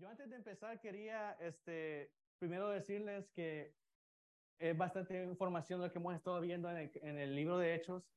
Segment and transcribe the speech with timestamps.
[0.00, 3.74] Yo antes de empezar quería este, primero decirles que
[4.58, 8.10] es bastante información lo que hemos estado viendo en el, libro de Hechos.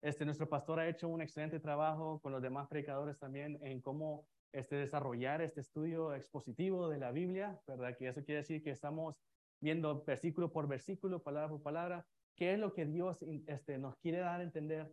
[0.00, 4.26] Este, nuestro pastor ha hecho un excelente trabajo con los demás predicadores también en cómo
[4.52, 7.94] este, desarrollar este estudio expositivo de la Biblia, ¿verdad?
[7.94, 9.20] Que eso quiere decir que estamos
[9.60, 12.06] viendo versículo por versículo, palabra por palabra,
[12.36, 14.90] qué es lo que Dios este, nos quiere dar a entender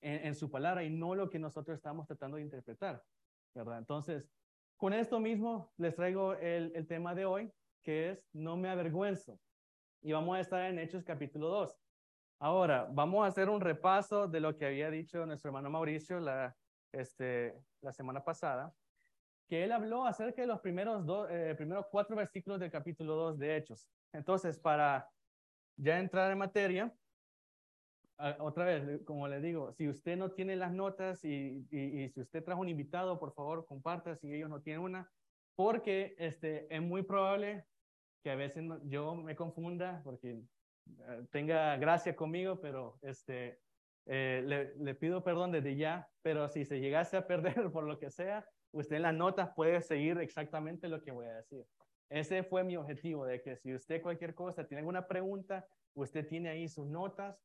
[0.00, 3.02] en, en, su palabra y no lo que nosotros estamos tratando de interpretar,
[3.52, 3.78] ¿verdad?
[3.78, 4.30] Entonces,
[4.82, 7.52] con esto mismo les traigo el, tema de hoy,
[7.84, 9.38] que es No me avergüenzo.
[10.00, 11.78] Y vamos a estar en Hechos capítulo 2.
[12.40, 16.56] Ahora, vamos a hacer un repaso de lo que había dicho nuestro hermano Mauricio la,
[16.90, 17.54] este,
[17.92, 18.74] semana pasada,
[19.48, 23.56] que él habló acerca de los primeros, eh, primeros cuatro versículos del capítulo 2 de
[23.56, 23.88] Hechos.
[24.12, 25.08] Entonces, para
[25.76, 26.92] ya entrar en materia,
[28.38, 32.20] otra vez, como le digo, si usted no tiene las notas y, y, y, si
[32.20, 35.10] usted trajo un invitado, por favor, comparta si ellos no tienen una,
[35.56, 37.64] porque este, es muy probable
[38.22, 40.40] que a veces no, yo me confunda, porque
[40.86, 43.58] uh, tenga gracia conmigo, pero este,
[44.06, 47.98] eh, le, le, pido perdón desde ya, pero si se llegase a perder por lo
[47.98, 51.64] que sea, usted en las notas puede seguir exactamente lo que voy a decir.
[52.08, 56.50] Ese fue mi objetivo, de que si usted cualquier cosa, tiene alguna pregunta, usted tiene
[56.50, 57.40] ahí sus notas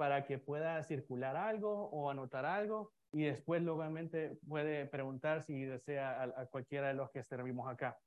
[0.00, 6.22] para que pueda circular algo o anotar algo y después obviamente puede preguntar si desea
[6.22, 7.98] a, cualquiera de los que servimos acá.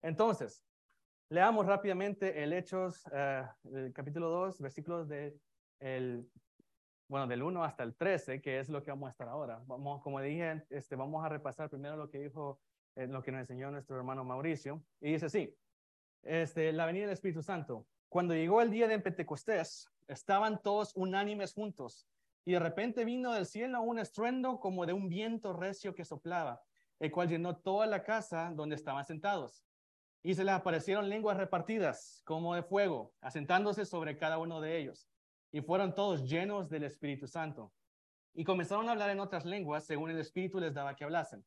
[0.00, 0.64] Entonces,
[1.28, 5.36] leamos rápidamente el Hechos, uh, el capítulo 2, versículos de
[5.78, 6.26] el,
[7.06, 9.60] bueno, del 1 hasta el 13, que es lo que vamos a estar ahora.
[9.66, 12.62] Vamos, como dije, este, vamos a repasar primero lo que dijo,
[12.96, 14.82] eh, lo que nos enseñó nuestro hermano Mauricio.
[15.02, 15.54] Y dice así,
[16.22, 17.86] este, la venida del Espíritu Santo.
[18.08, 22.06] Cuando llegó el día de Pentecostés, estaban todos unánimes juntos,
[22.44, 26.62] y de repente vino del cielo un estruendo como de un viento recio que soplaba,
[26.98, 29.64] el cual llenó toda la casa donde estaban sentados.
[30.24, 35.08] Y se les aparecieron lenguas repartidas como de fuego, asentándose sobre cada uno de ellos.
[35.52, 37.72] Y fueron todos llenos del Espíritu Santo.
[38.34, 41.44] Y comenzaron a hablar en otras lenguas según el Espíritu les daba que hablasen.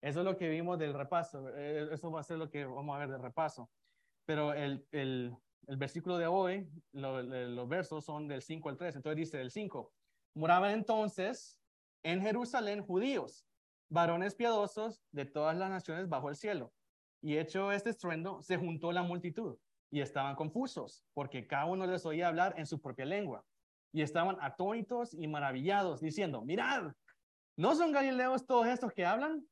[0.00, 1.48] Eso es lo que vimos del repaso.
[1.56, 3.70] Eh, eso va a ser lo que vamos a ver del repaso.
[4.24, 5.34] Pero el, el,
[5.66, 8.96] el versículo de hoy, lo, los versos son del 5 al 3.
[8.96, 9.92] Entonces dice del 5,
[10.34, 11.60] moraban entonces
[12.02, 13.46] en Jerusalén judíos,
[13.88, 16.72] varones piadosos de todas las naciones bajo el cielo.
[17.22, 19.58] Y hecho este estruendo, se juntó la multitud
[19.90, 23.44] y estaban confusos, porque cada uno les oía hablar en su propia lengua.
[23.92, 26.92] Y estaban atónitos y maravillados, diciendo, mirad,
[27.56, 29.44] ¿no son galileos todos estos que hablan?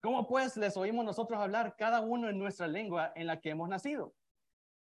[0.00, 3.68] ¿Cómo pues les oímos nosotros hablar cada uno en nuestra lengua en la que hemos
[3.68, 4.14] nacido?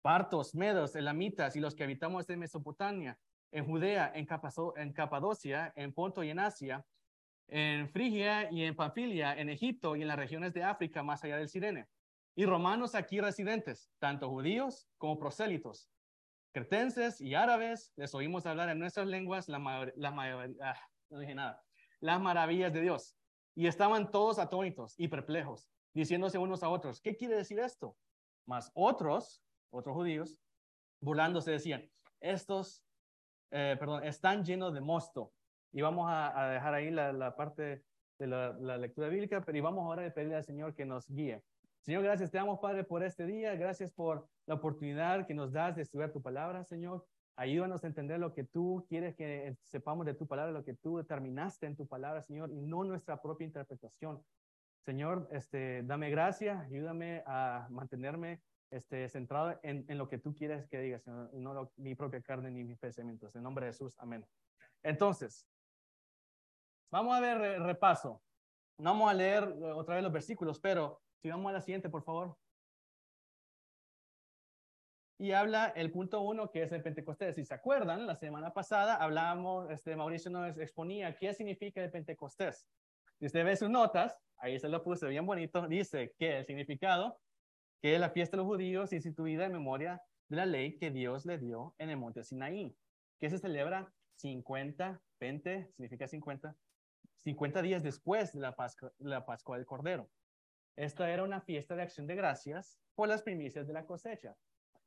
[0.02, 3.18] Partos, medos, elamitas y los que habitamos en Mesopotamia,
[3.52, 6.84] en Judea, en, Capazo, en Capadocia, en Ponto y en Asia,
[7.48, 11.36] en Frigia y en Panfilia, en Egipto y en las regiones de África más allá
[11.36, 11.86] del Sirene.
[12.36, 15.90] Y romanos aquí residentes, tanto judíos como prosélitos,
[16.52, 20.00] cretenses y árabes, les oímos hablar en nuestras lenguas ah,
[22.00, 23.16] las maravillas de Dios.
[23.54, 27.96] Y estaban todos atónitos y perplejos, diciéndose unos a otros, ¿qué quiere decir esto?
[28.46, 30.38] Mas otros, otros judíos,
[31.00, 31.88] burlándose decían,
[32.20, 32.84] estos,
[33.50, 35.32] eh, perdón, están llenos de mosto.
[35.72, 37.84] Y vamos a, a dejar ahí la, parte
[38.18, 41.08] de la, la, lectura bíblica, pero y vamos ahora a pedirle al Señor que nos
[41.08, 41.42] guíe.
[41.80, 43.54] Señor, gracias te damos, Padre, por este día.
[43.54, 47.06] Gracias por la oportunidad que nos das de estudiar tu palabra, Señor.
[47.36, 50.98] Ayúdanos a entender lo que tú quieres que sepamos de tu palabra, lo que tú
[50.98, 54.22] determinaste en tu palabra, Señor, y no nuestra propia interpretación.
[54.84, 60.68] Señor, este, dame gracia, ayúdame a mantenerme este, centrado en, en, lo que tú quieres
[60.68, 63.34] que diga, Señor, no lo, mi propia carne ni mis pensamientos.
[63.34, 64.24] En nombre de Jesús, amén.
[64.82, 65.46] Entonces,
[66.90, 68.22] vamos a ver repaso.
[68.78, 69.44] No vamos a leer
[69.74, 72.36] otra vez los versículos, pero si vamos a la siguiente, por favor.
[75.18, 77.34] Y habla el punto uno, que es el Pentecostés.
[77.34, 82.66] Si se acuerdan, la semana pasada hablábamos, este, Mauricio nos exponía qué significa el Pentecostés.
[83.18, 87.20] Si usted ve sus notas, ahí se lo puse bien bonito, dice que el significado
[87.80, 91.38] que la fiesta de los judíos instituida en memoria de la ley que Dios le
[91.38, 92.76] dio en el monte Sinaí,
[93.18, 96.56] que se celebra 50, 20, significa 50,
[97.18, 100.10] 50 días después de la Pascua, la Pascua del Cordero.
[100.76, 104.36] Esta era una fiesta de acción de gracias por las primicias de la cosecha.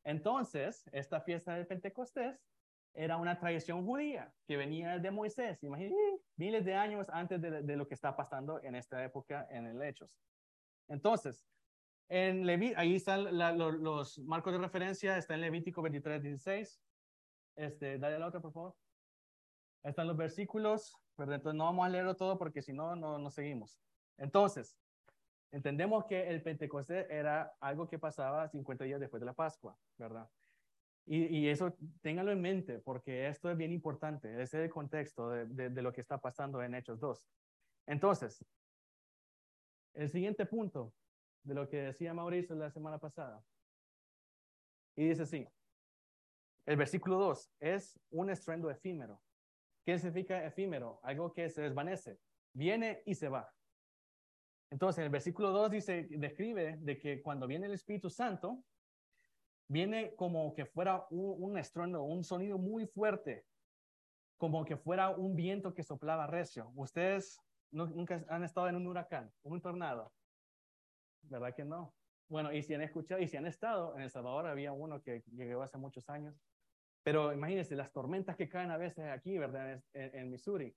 [0.03, 2.39] Entonces, esta fiesta del Pentecostés
[2.93, 7.75] era una tradición judía que venía de Moisés, imagínense, miles de años antes de, de,
[7.75, 10.15] lo que está pasando en esta época en el Hechos.
[10.87, 11.43] Entonces,
[12.13, 16.81] en Leví ahí están la, los, los, marcos de referencia, está en Levítico 23, 16.
[17.55, 18.75] Este, dale a la otra, por favor.
[19.83, 23.29] Están los versículos, pero entonces no vamos a leerlo todo porque si no, no, no
[23.29, 23.79] seguimos.
[24.17, 24.77] Entonces,
[25.53, 30.27] Entendemos que el Pentecostés era algo que pasaba 50 días después de la Pascua, ¿verdad?
[31.05, 34.33] Y, y eso ténganlo en mente, porque esto es bien importante.
[34.33, 37.29] Ese es el contexto de, de, de lo que está pasando en Hechos 2.
[37.85, 38.43] Entonces,
[39.93, 40.91] el siguiente punto
[41.43, 43.43] de lo que decía Mauricio la semana pasada.
[44.95, 45.47] Y dice así,
[46.65, 49.21] el versículo 2 es un estruendo efímero.
[49.85, 50.99] ¿Qué significa efímero?
[51.03, 52.19] Algo que se desvanece,
[52.53, 53.51] viene y se va.
[54.69, 58.63] Entonces, el versículo 2 dice, describe de que cuando viene el Espíritu Santo,
[59.67, 63.45] viene como que fuera un, estruendo, un sonido muy fuerte,
[64.37, 66.71] como que fuera un viento que soplaba recio.
[66.75, 67.39] Ustedes
[67.71, 70.11] nunca han estado en un huracán, un tornado,
[71.23, 71.93] ¿verdad que no?
[72.29, 75.23] Bueno, y si han escuchado, y si han estado, en El Salvador había uno que
[75.33, 76.35] llegó hace muchos años,
[77.03, 79.83] pero imagínense las tormentas que caen a veces aquí, ¿verdad?
[79.93, 80.75] En, Missouri,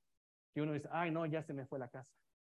[0.53, 2.11] que uno dice, ay, no, ya se me fue la casa.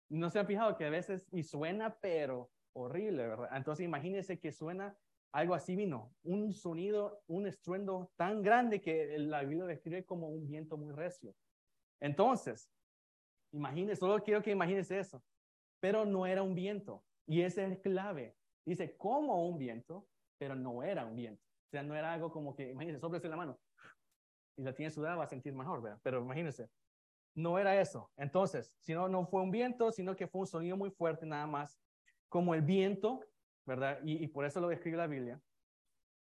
[0.09, 3.51] No se han fijado que a veces, y suena, pero horrible, ¿verdad?
[3.53, 4.97] Entonces imagínense que suena
[5.33, 10.47] algo así vino, un sonido, un estruendo tan grande que la Biblia describe como un
[10.47, 11.35] viento muy recio.
[12.01, 12.71] Entonces,
[13.53, 15.23] imagínense, solo quiero que imagínense eso,
[15.81, 18.35] pero no era un viento, y ese es clave.
[18.65, 20.09] Dice, como un viento,
[20.39, 21.45] pero no era un viento.
[21.67, 23.61] O sea, no era algo como que, imagínense, sóplese la mano
[24.57, 26.01] y la tiene sudada, va a sentir mejor, ¿verdad?
[26.03, 26.69] Pero imagínense,
[27.35, 28.11] no era eso.
[28.17, 31.79] Entonces, si no, fue un viento, sino que fue un sonido muy fuerte nada más,
[32.29, 33.21] como el viento,
[33.67, 34.01] ¿verdad?
[34.03, 35.41] Y, por eso lo describe la Biblia.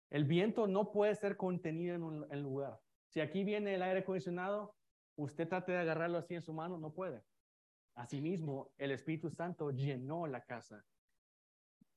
[0.10, 2.80] El viento no puede ser contenido en un lugar.
[3.08, 4.76] Si aquí viene el aire acondicionado,
[5.16, 7.24] usted trate de agarrarlo así en su mano, no puede.
[7.98, 10.86] Asimismo, el Espíritu Santo llenó la casa.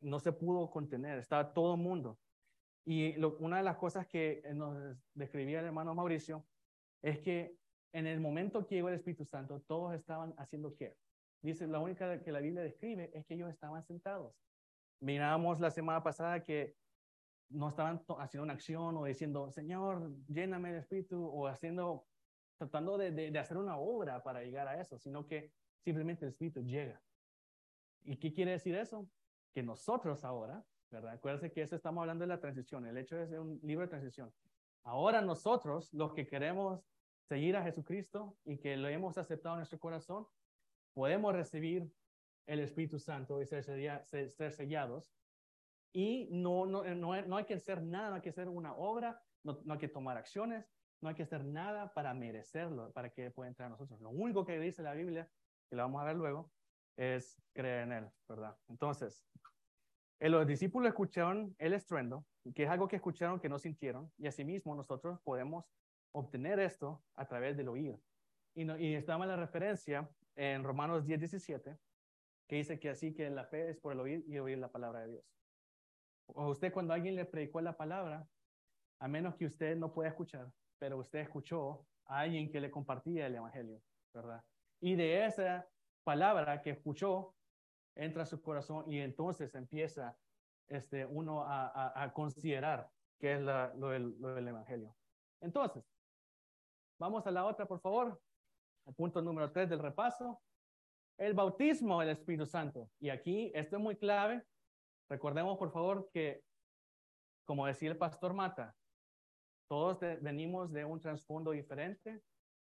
[0.00, 2.18] No se pudo contener, estaba todo el mundo.
[2.86, 6.46] Y una de las cosas que nos describía el hermano Mauricio
[7.02, 7.54] es que
[7.92, 10.96] en el momento que llegó el Espíritu Santo, todos estaban haciendo qué?
[11.42, 14.34] Dice, la única que la Biblia describe es que ellos estaban sentados.
[15.00, 16.76] Miramos la semana pasada que
[17.50, 22.06] no estaban haciendo una acción o diciendo, Señor, lléname el Espíritu, o haciendo,
[22.56, 25.52] tratando de hacer una obra para llegar a eso, sino que
[25.82, 27.00] simplemente el Espíritu llega.
[28.02, 29.08] ¿Y qué quiere decir eso?
[29.52, 31.12] Que nosotros ahora, ¿verdad?
[31.12, 34.32] Acuérdense que eso estamos hablando de la transición, el hecho de un libro de transición.
[34.82, 36.82] Ahora nosotros, los que queremos
[37.28, 40.26] seguir a Jesucristo y que lo hemos aceptado en nuestro corazón,
[40.94, 41.90] podemos recibir
[42.46, 45.12] el Espíritu Santo y ser, ser sellados.
[45.92, 49.22] Y no, no, no, no, hay que hacer nada, no hay que hacer una obra,
[49.42, 50.68] no, no hay que tomar acciones,
[51.00, 54.00] no hay que hacer nada para merecerlo, para que pueda entrar a nosotros.
[54.00, 55.28] Lo único que dice la Biblia,
[55.70, 56.50] que lo vamos a ver luego,
[56.96, 58.56] es creer en Él, ¿verdad?
[58.68, 59.24] Entonces,
[60.18, 64.26] eh, los discípulos escucharon el estruendo, que es algo que escucharon que no sintieron, y
[64.26, 65.64] asimismo nosotros podemos
[66.12, 67.96] obtener esto a través del oír.
[68.54, 71.78] Y, no, y estaba la referencia en Romanos 10, 17,
[72.48, 75.00] que dice que así que la fe es por el oír y oír la palabra
[75.00, 75.24] de Dios.
[76.26, 78.26] O usted cuando alguien le predicó la palabra,
[78.98, 83.26] a menos que usted no pueda escuchar, pero usted escuchó a alguien que le compartía
[83.26, 83.80] el evangelio,
[84.12, 84.44] ¿verdad?
[84.80, 85.68] Y de esa
[86.04, 87.34] palabra que escuchó,
[87.94, 90.16] entra su corazón y entonces empieza
[90.68, 92.88] este, uno a, a, considerar
[93.18, 94.94] qué es lo, del, evangelio.
[95.40, 95.84] Entonces,
[97.00, 98.20] Vamos a la otra, por favor.
[98.84, 100.38] El punto número tres del repaso.
[101.16, 102.90] El bautismo del Espíritu Santo.
[103.00, 104.44] Y aquí, esto es muy clave.
[105.08, 106.42] Recordemos, por favor, que,
[107.46, 108.76] como decía el pastor Mata,
[109.66, 112.20] todos venimos de un trasfondo diferente.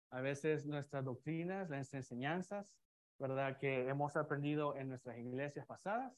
[0.09, 2.75] A veces nuestras doctrinas, las enseñanzas,
[3.19, 3.57] ¿verdad?
[3.57, 6.13] Que hemos aprendido en nuestras iglesias pasadas.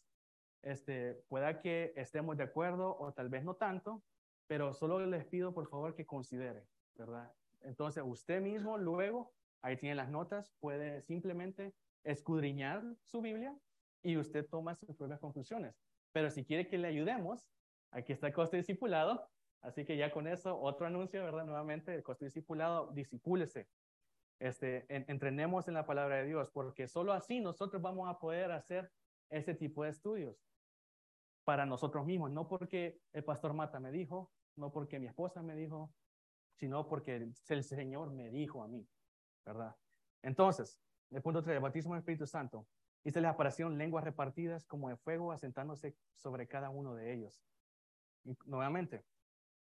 [0.62, 4.03] Este, pueda que estemos de acuerdo o tal vez no tanto,
[4.48, 7.32] pero solo les pido, por favor, que considere, ¿verdad?
[7.62, 13.56] Entonces, usted mismo luego, ahí tiene las notas, puede simplemente escudriñar su Biblia
[14.01, 15.75] y usted toma sus propias conclusiones.
[16.12, 17.51] Pero si quiere que le ayudemos,
[17.91, 19.29] aquí está el costo discipulado.
[19.62, 21.46] Así que ya con eso, otro anuncio, ¿verdad?
[21.46, 23.67] Nuevamente, el costo discipulado, disipúlese.
[24.39, 28.51] Este, en, entrenemos en la palabra de Dios, porque solo así nosotros vamos a poder
[28.51, 28.91] hacer
[29.29, 30.46] ese tipo de estudios
[31.44, 35.56] para nosotros mismos, no porque el pastor Mata me dijo, no porque mi esposa me
[35.56, 35.94] dijo,
[36.56, 38.88] sino porque el Señor me dijo a mí,
[39.46, 39.75] ¿verdad?
[40.22, 40.79] Entonces,
[41.12, 42.67] el punto 3, el bautismo del Espíritu Santo.
[43.03, 47.41] Dice les aparecieron lenguas repartidas como de fuego asentándose sobre cada uno de ellos.
[48.25, 49.06] Y nuevamente,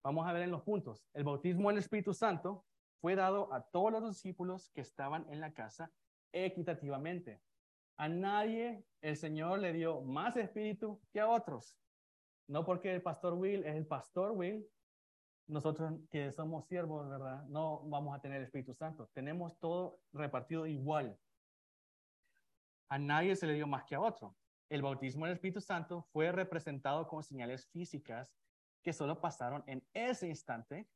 [0.02, 1.06] vamos a ver en los puntos.
[1.14, 2.64] El bautismo del Espíritu Santo
[3.00, 5.90] fue dado a todos los discípulos que estaban en la casa
[6.32, 7.40] equitativamente.
[7.96, 11.76] A nadie el Señor le dio más espíritu que a otros.
[12.48, 14.66] No porque el pastor Will es el pastor Will,
[15.48, 17.44] nosotros que somos siervos, ¿verdad?
[17.46, 19.08] No vamos a tener Espíritu Santo.
[19.14, 21.18] Tenemos todo repartido igual.
[22.90, 24.36] A nadie se le dio más que a otro.
[24.70, 28.36] el bautismo del Espíritu Santo fue representado con señales físicas
[28.82, 30.86] que solo pasaron en ese instante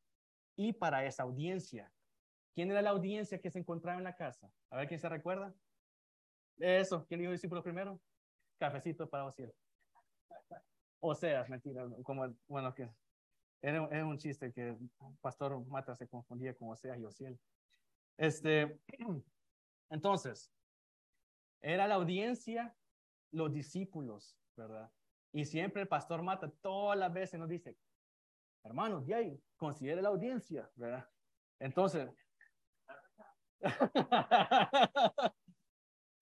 [0.57, 1.93] y para esa audiencia.
[2.55, 4.51] ¿Quién era la audiencia que se encontraba en la casa?
[4.71, 5.55] A ver quién se recuerda.
[6.59, 8.01] Eso, ¿quién dijo discípulo primero?
[8.59, 9.53] Cafecito para Osiel.
[11.01, 12.89] O sea, mentira, como, bueno, que
[13.63, 14.77] era, un chiste que
[15.21, 17.41] Pastor Mata se confundía con Oseas y Osiel.
[18.17, 18.81] Este,
[19.91, 20.53] entonces,
[21.61, 22.77] era la audiencia,
[23.31, 24.91] los discípulos, ¿verdad?
[25.33, 27.77] Y siempre el Pastor Mata todas las veces nos dice,
[28.65, 31.09] hermanos, de ahí, considere la audiencia, ¿verdad?
[31.59, 32.11] Entonces,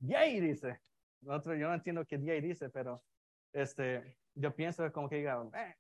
[0.01, 0.81] Yay dice.
[1.27, 3.03] Otro, yo no entiendo qué Yay dice, pero
[3.53, 5.75] este, yo pienso como que diga, eh".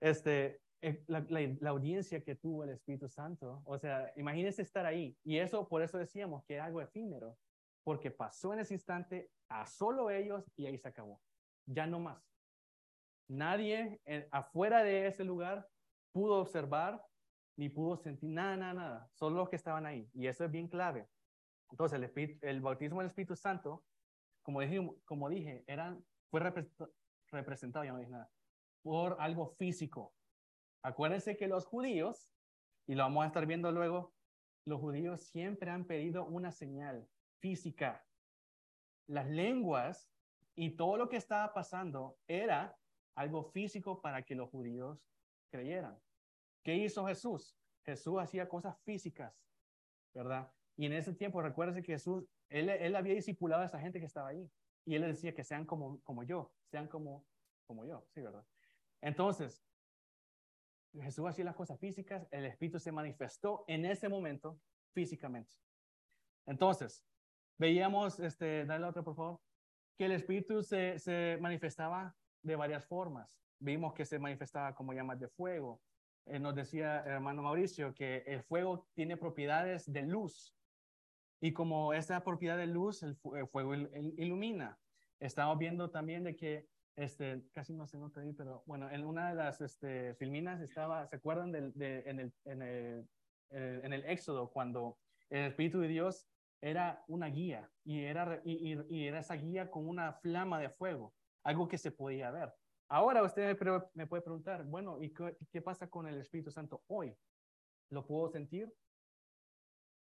[0.00, 5.16] este, eh, la, la, audiencia que tuvo el Espíritu Santo, o sea, imagínense estar ahí.
[5.22, 7.38] Y eso, por eso decíamos que era algo efímero,
[7.84, 11.20] porque pasó en ese instante a solo ellos y ahí se acabó.
[11.66, 12.22] Ya no más.
[13.28, 15.68] Nadie afuera de ese lugar
[16.12, 17.04] pudo observar
[17.56, 19.10] ni pudo sentir nada, nada, nada.
[19.12, 20.08] Solo los que estaban ahí.
[20.14, 21.08] Y eso es bien clave.
[21.70, 23.84] Entonces, el, el bautismo del Espíritu Santo,
[24.42, 28.30] como dije, como dije eran, fue representado, ya no dije nada,
[28.82, 30.14] por algo físico.
[30.82, 32.30] Acuérdense que los judíos,
[32.86, 34.14] y lo vamos a estar viendo luego,
[34.66, 37.08] los judíos siempre han pedido una señal
[37.40, 38.04] física.
[39.06, 40.10] Las lenguas
[40.54, 42.76] y todo lo que estaba pasando era
[43.16, 45.06] algo físico para que los judíos
[45.52, 45.96] creyeran.
[46.64, 47.56] ¿Qué hizo Jesús?
[47.84, 49.34] Jesús hacía cosas físicas,
[50.14, 50.50] ¿verdad?
[50.76, 54.06] Y en ese tiempo, recuérdense que Jesús, él, él había discipulado a esa gente que
[54.06, 54.50] estaba ahí.
[54.84, 57.24] Y él decía que sean como, como yo, sean como,
[57.66, 58.44] como yo, sí, ¿verdad?
[59.00, 59.62] Entonces,
[61.00, 64.58] Jesús hacía las cosas físicas, el Espíritu se manifestó en ese momento
[64.92, 65.52] físicamente.
[66.46, 67.04] Entonces,
[67.58, 69.40] veíamos, este, dale la otra por favor,
[69.96, 73.38] que el Espíritu se, se manifestaba de varias formas.
[73.58, 75.80] Vimos que se manifestaba como llamas de fuego,
[76.26, 80.54] eh, nos decía hermano Mauricio que el fuego tiene propiedades de luz
[81.40, 84.78] y como esa propiedad de luz, el, fuego ilumina.
[85.18, 89.30] Estamos viendo también de que, este, casi no se nota ahí, pero bueno, en una
[89.30, 93.08] de las este, filminas estaba, ¿se acuerdan del, de, en, el, en, el,
[93.50, 94.98] eh, en el Éxodo cuando
[95.30, 96.28] el Espíritu de Dios
[96.60, 101.12] era una guía y era, y, y era esa guía con una flama de fuego,
[101.44, 102.52] algo que se podía ver.
[102.88, 103.58] Ahora usted
[103.94, 105.14] me, puede preguntar, bueno, ¿y
[105.50, 107.16] qué, pasa con el Espíritu Santo hoy?
[107.90, 108.70] ¿Lo puedo sentir?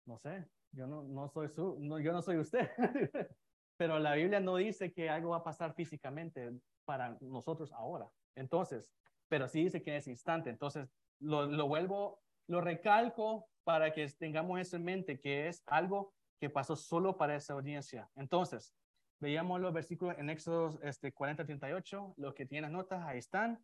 [0.06, 2.68] No sé, yo no, no soy su, yo no soy usted.
[3.78, 6.52] Pero la Biblia no dice que algo va a pasar físicamente
[6.84, 8.08] para nosotros ahora.
[8.36, 8.92] Entonces,
[9.28, 10.50] pero sí dice que en ese instante.
[10.50, 16.12] Entonces, lo, lo vuelvo, lo recalco para que tengamos eso en mente, que es algo
[16.38, 18.08] que pasó solo para esa audiencia.
[18.14, 18.76] Entonces,
[19.24, 23.58] Veíamos los versículos en Éxodo este, 40-38, los que tienen notas, ahí están.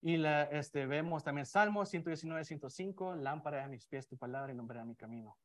[0.00, 4.56] Y la, este, vemos también Salmos 119, 105, lámpara a mis pies tu palabra y
[4.56, 5.36] nombre a mi camino.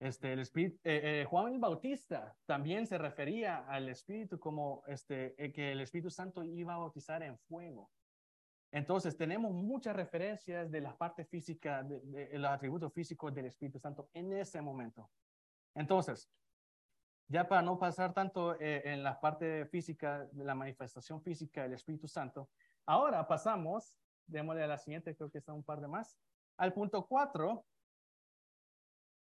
[0.00, 5.36] Este, el Espíritu, eh, eh, Juan el Bautista también se refería al Espíritu como este,
[5.38, 7.88] eh, que el Espíritu Santo iba a bautizar en fuego.
[8.72, 13.78] Entonces, tenemos muchas referencias de la parte física, de, de, los atributos físicos del Espíritu
[13.78, 15.08] Santo en ese momento.
[15.72, 16.28] Entonces,
[17.30, 21.74] ya para no pasar tanto eh, en la parte física, de la manifestación física del
[21.74, 22.50] Espíritu Santo,
[22.86, 23.94] ahora pasamos,
[24.26, 26.18] démosle a la siguiente, creo que está un par de más,
[26.58, 27.64] al punto cuatro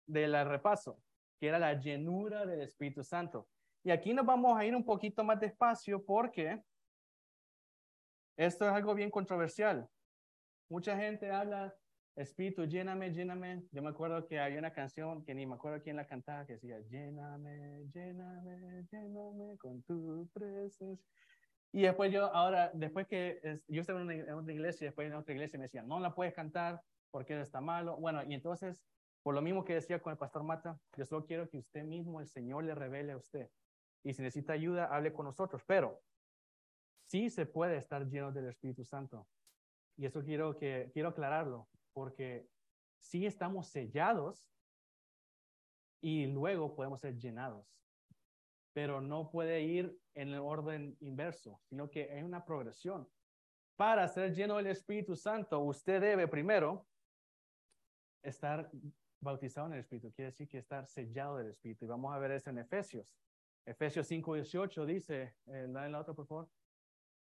[0.05, 1.01] del repaso,
[1.39, 3.48] que era la llenura del Espíritu Santo.
[3.86, 6.62] Y aquí nos vamos a ir un poquito más despacio porque
[8.36, 9.88] esto es algo bien controversial.
[10.69, 11.74] Mucha gente habla
[12.15, 13.63] Espíritu, lléname, lléname.
[13.72, 16.53] Yo me acuerdo que había una canción que ni me acuerdo quién la cantaba que
[16.53, 20.96] decía, lléname, lléname, lléname con tu presencia.
[21.72, 25.34] Y después yo, ahora, después que yo estaba en una, otra iglesia, después en otra
[25.34, 27.98] iglesia me decían, no la puedes cantar porque está malo.
[27.98, 28.84] Bueno, y entonces,
[29.24, 32.22] por lo mismo que decía con el pastor Mata, yo solo quiero que usted mismo,
[32.22, 33.50] el Señor, le revele a usted.
[34.03, 35.63] Y si necesita ayuda, hable con nosotros.
[35.65, 36.00] Pero
[37.08, 39.27] sí se puede estar lleno del Espíritu Santo.
[39.98, 42.48] Y eso quiero, que, quiero aclararlo porque
[42.98, 44.52] sí estamos sellados
[46.02, 47.66] y luego podemos ser llenados,
[48.74, 53.10] pero no puede ir en el orden inverso, sino que hay una progresión.
[53.76, 56.88] Para ser lleno del Espíritu Santo, usted debe primero
[58.22, 58.70] estar
[59.20, 61.86] bautizado en el Espíritu, quiere decir que estar sellado del Espíritu.
[61.86, 63.08] Y vamos a ver eso en Efesios.
[63.66, 66.50] Efesios 5, 18 dice, eh, la otra por favor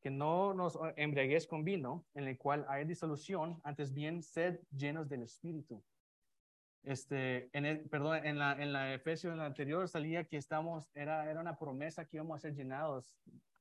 [0.03, 5.09] que no nos embriagues con vino, en el cual hay disolución, antes bien sed llenos
[5.09, 5.83] del Espíritu.
[6.83, 10.91] Este, en el, perdón, en la, en la Efesios, en la anterior salía que estamos,
[10.95, 13.17] era, era una promesa que íbamos a ser llenados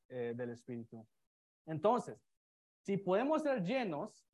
[0.10, 1.06] eh, del Espíritu.
[1.68, 2.20] Entonces,
[2.82, 4.26] si podemos ser llenos,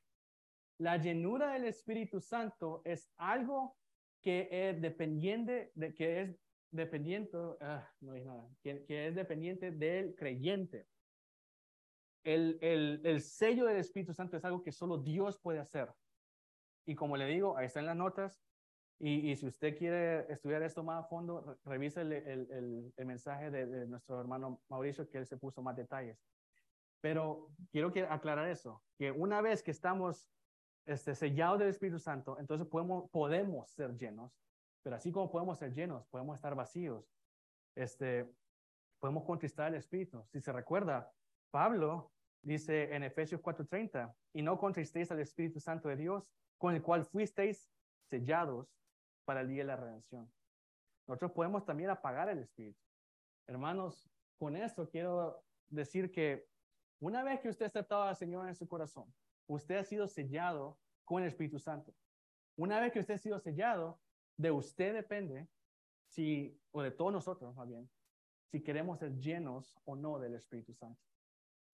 [0.79, 3.75] la llenura del Espíritu Santo es algo
[4.21, 6.39] que es dependiente, de, que es
[6.71, 10.87] dependiente, ah, no es nada, que, es dependiente del creyente.
[12.27, 15.89] El, el, el sello del Espíritu Santo es algo que solo Dios puede hacer.
[16.85, 18.43] Y como le digo, ahí están las notas.
[18.99, 23.87] Y, si usted quiere estudiar esto más a fondo, revise el, el, mensaje de, de,
[23.87, 26.19] nuestro hermano Mauricio, que él se puso más detalles.
[26.99, 30.27] Pero quiero que aclarar eso, que una vez que estamos
[30.85, 34.37] este, sellados del Espíritu Santo, entonces podemos, podemos ser llenos,
[34.83, 37.09] pero así como podemos ser llenos, podemos estar vacíos.
[37.73, 38.29] Este,
[38.99, 40.25] podemos contristar el Espíritu.
[40.27, 41.09] Si se recuerda,
[41.51, 46.81] Pablo dice en Efesios 4:30, y no contristéis al Espíritu Santo de Dios, con el
[46.81, 47.69] cual fuisteis
[48.09, 48.67] sellados
[49.25, 50.31] para el día de la redención.
[51.07, 52.79] Nosotros podemos también apagar el Espíritu.
[53.47, 56.47] Hermanos, con esto quiero decir que
[56.99, 59.13] una vez que usted ha aceptado al Señor en su corazón,
[59.47, 61.93] usted ha sido sellado con el Espíritu Santo.
[62.55, 63.99] Una vez que usted ha sido sellado,
[64.37, 65.47] de usted depende
[66.07, 67.89] si, o de todos nosotros más bien,
[68.51, 71.01] si queremos ser llenos o no del Espíritu Santo.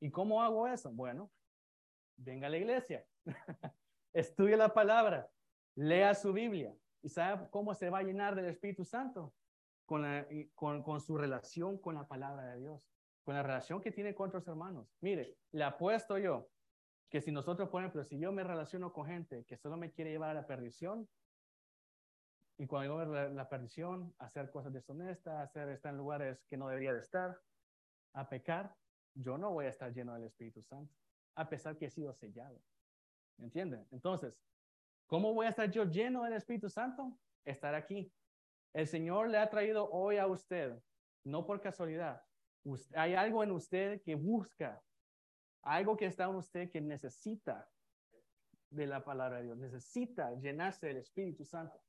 [0.03, 0.91] ¿Y cómo hago eso?
[0.91, 1.31] Bueno,
[2.17, 3.07] venga a la iglesia,
[4.13, 5.31] estudie la palabra,
[5.75, 9.33] lea su Biblia y sabe cómo se va a llenar del Espíritu Santo
[9.85, 10.03] con,
[10.55, 12.81] con, su relación con la palabra de Dios,
[13.23, 14.93] con la relación que tiene con otros hermanos.
[14.99, 16.49] Mire, le apuesto yo
[17.09, 20.11] que si nosotros, por ejemplo, si yo me relaciono con gente que solo me quiere
[20.11, 21.07] llevar a la perdición,
[22.57, 26.67] y cuando digo la, la perdición, hacer cosas deshonestas, hacer estar en lugares que no
[26.67, 27.39] debería de estar,
[28.11, 28.75] a pecar,
[29.15, 30.93] yo no voy a estar lleno del Espíritu Santo,
[31.35, 32.59] a pesar que he sido sellado.
[33.37, 33.87] ¿Me entienden?
[33.91, 34.39] Entonces,
[35.07, 37.17] ¿cómo voy a estar yo lleno del Espíritu Santo?
[37.45, 38.11] Estar aquí.
[38.73, 40.79] El Señor le ha traído hoy a usted,
[41.23, 42.21] no por casualidad.
[42.95, 44.81] hay algo en usted que busca
[45.63, 47.69] algo que está en usted que necesita
[48.69, 51.79] de la palabra de Dios, necesita llenarse del Espíritu Santo.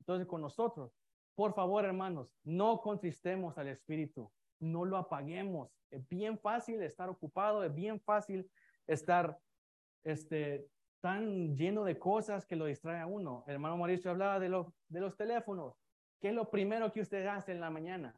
[0.00, 0.92] Entonces, con nosotros,
[1.34, 5.70] por favor, hermanos, no contristemos al Espíritu, no lo apaguemos.
[5.90, 8.48] Es bien fácil estar ocupado, es bien fácil
[8.86, 9.38] estar
[10.04, 10.68] este,
[11.00, 13.44] tan lleno de cosas que lo distrae a uno.
[13.46, 14.48] Hermano Mauricio hablaba de,
[14.88, 15.74] de los teléfonos.
[16.20, 18.14] ¿Qué es lo primero que usted hace en la mañana?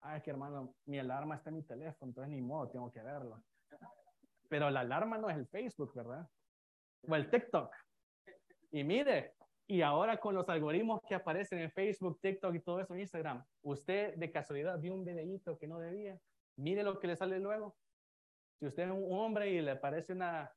[0.00, 3.42] Ay, que hermano, mi alarma está en mi teléfono, entonces ni modo, tengo que verlo.
[4.48, 6.28] Pero la alarma no es el Facebook, ¿verdad?
[7.08, 7.74] O el TikTok.
[8.70, 9.34] Y mire,
[9.68, 13.44] y ahora con los algoritmos que aparecen en Facebook, TikTok y todo eso en Instagram,
[13.62, 16.18] usted de casualidad vio un videíto que no debía,
[16.56, 17.76] mire lo que le sale luego.
[18.58, 20.52] Si usted es un hombre y le aparece una,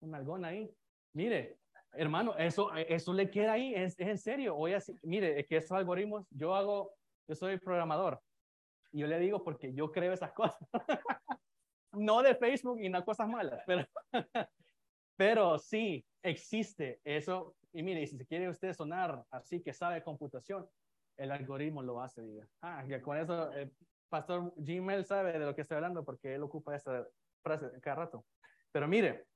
[0.00, 0.72] un algón ahí,
[1.12, 1.58] mire,
[1.92, 4.56] hermano, eso, eso le queda ahí, es, es en serio.
[4.56, 6.94] Hoy así, mire, es que esos algoritmos, yo hago,
[7.28, 8.20] yo soy programador
[8.92, 10.68] y yo le digo porque yo creo esas cosas.
[11.92, 13.84] no de Facebook y no cosas malas, pero,
[15.16, 17.56] pero sí existe eso.
[17.74, 20.66] Y mire, si se quiere usted sonar así que sabe computación,
[21.16, 22.46] el algoritmo lo hace, diga.
[22.62, 23.74] Ah, que con eso el
[24.08, 27.04] pastor Gmail sabe de lo que estoy hablando porque él ocupa esa
[27.42, 28.24] frase cada rato.
[28.70, 29.26] Pero mire,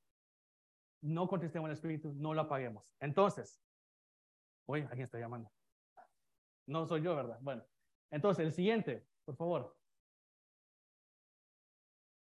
[1.03, 2.85] no contestemos el espíritu, no lo apaguemos.
[3.01, 3.61] Entonces,
[4.67, 5.51] oye, ¿a está llamando?
[6.67, 7.39] No soy yo, ¿verdad?
[7.41, 7.65] Bueno,
[8.13, 9.77] entonces el siguiente, por favor.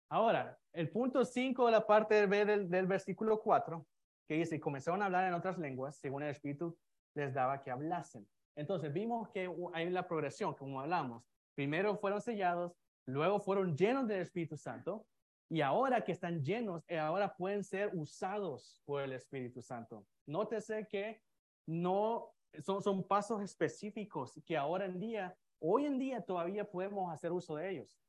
[0.09, 3.85] Ahora, el punto 5 de la parte B del, del versículo 4,
[4.31, 6.77] que dice, comenzaron a hablar en otras lenguas, según el Espíritu
[7.15, 8.25] les daba que hablasen.
[8.55, 11.25] Entonces vimos que hay la progresión, como hablamos.
[11.53, 12.71] Primero fueron sellados,
[13.05, 15.05] luego fueron llenos del Espíritu Santo,
[15.49, 20.07] y ahora que están llenos, eh, ahora pueden ser usados por el Espíritu Santo.
[20.25, 21.21] Nótese que
[21.67, 27.33] no son, son pasos específicos que ahora en día, hoy en día todavía podemos hacer
[27.33, 27.99] uso de ellos.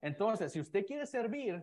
[0.00, 1.62] Entonces, si usted quiere servir,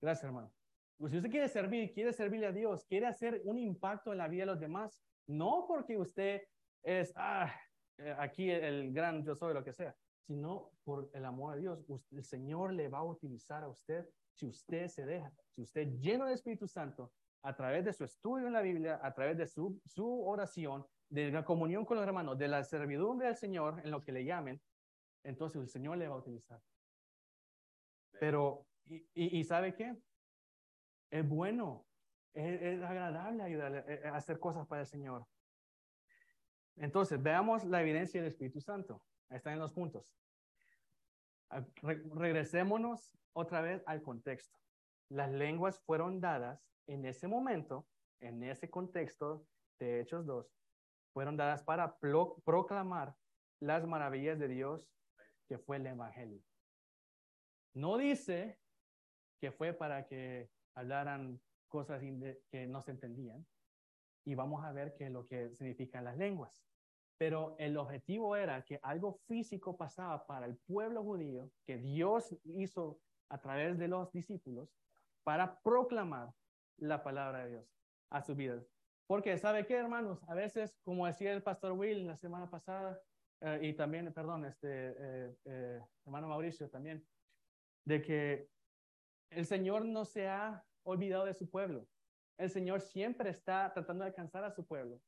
[0.00, 0.50] gracias hermano,
[0.98, 4.28] pues si usted quiere servir, quiere servirle a Dios, quiere hacer un impacto en la
[4.28, 6.42] vida de los demás, no porque usted
[6.82, 7.54] es, ah,
[7.98, 9.94] eh, aquí el gran yo soy, lo que sea,
[10.26, 11.84] sino por el amor a Dios.
[12.10, 16.24] el Señor le va a utilizar a usted si usted se deja, si usted lleno
[16.24, 19.80] del Espíritu Santo, a través de su estudio en la Biblia, a través de su,
[19.84, 24.02] su oración, de la comunión con los hermanos, de la servidumbre del Señor en lo
[24.02, 24.60] que le llamen,
[25.24, 26.60] entonces el Señor le va a utilizar.
[28.20, 29.96] Pero, ¿y, y, sabe qué?
[31.10, 31.86] Es bueno,
[32.34, 35.26] es, agradable ayudar a, eh, a hacer cosas para el Señor.
[36.76, 39.02] Entonces, veamos la evidencia del Espíritu Santo.
[39.28, 40.16] Ahí están en los puntos.
[41.50, 44.58] Ah, regresémonos otra vez al contexto.
[45.08, 47.86] Las lenguas fueron dadas en ese momento,
[48.20, 49.46] en ese contexto
[49.78, 50.52] de Hechos 2,
[51.12, 53.14] fueron dadas para proclamar
[53.60, 54.88] las maravillas de Dios
[55.48, 56.42] que fue el Evangelio.
[57.74, 58.58] No dice
[59.40, 62.00] que fue para que hablaran cosas
[62.50, 63.46] que no se entendían.
[64.24, 66.64] Y vamos a ver qué es lo que significan las lenguas.
[67.18, 73.00] Pero el objetivo era que algo físico pasaba para el pueblo judío, que Dios hizo
[73.28, 74.68] a través de los discípulos,
[75.24, 76.32] para proclamar
[76.78, 77.66] la palabra de Dios
[78.10, 78.62] a su vida.
[79.06, 80.22] Porque, ¿sabe qué, hermanos?
[80.28, 83.00] A veces, como decía el pastor Will la semana pasada,
[83.40, 87.06] eh, y también, perdón, este, eh, eh, hermano Mauricio también,
[87.84, 88.48] de que
[89.30, 91.86] el Señor no se ha olvidado de su pueblo.
[92.38, 95.00] El Señor siempre está tratando de alcanzar a su pueblo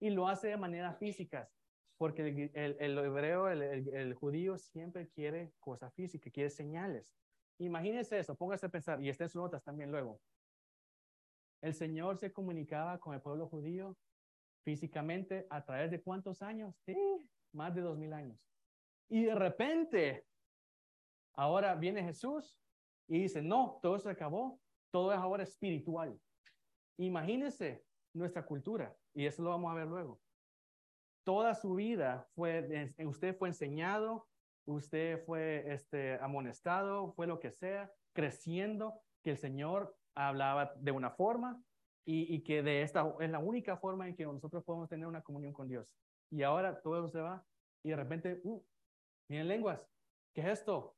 [0.00, 1.48] y lo hace de manera física,
[1.98, 7.16] porque el, hebreo, el, judío siempre quiere cosas físicas, quiere señales.
[7.58, 10.20] Imagínense eso, póngase a pensar, y está en sus notas también luego.
[11.62, 13.96] El Señor se comunicaba con el pueblo judío
[14.62, 16.74] físicamente a través de cuántos años?
[17.52, 18.38] Más de dos mil años.
[19.08, 20.26] Y de repente,
[21.34, 22.58] ahora viene Jesús
[23.08, 24.60] y dice, no, todo se acabó,
[24.96, 26.18] todo es ahora espiritual.
[26.96, 30.22] Imagínense nuestra cultura, y eso lo vamos a ver luego.
[31.22, 34.26] Toda su vida fue, usted fue enseñado,
[34.64, 41.10] usted fue este, amonestado, fue lo que sea, creciendo, que el Señor hablaba de una
[41.10, 41.62] forma
[42.06, 45.52] y, que de esta es la única forma en que nosotros podemos tener una comunión
[45.52, 45.94] con Dios.
[46.30, 47.44] Y ahora todo eso se va
[47.84, 48.64] y de repente, uh,
[49.28, 49.86] miren lenguas,
[50.32, 50.95] ¿qué es esto?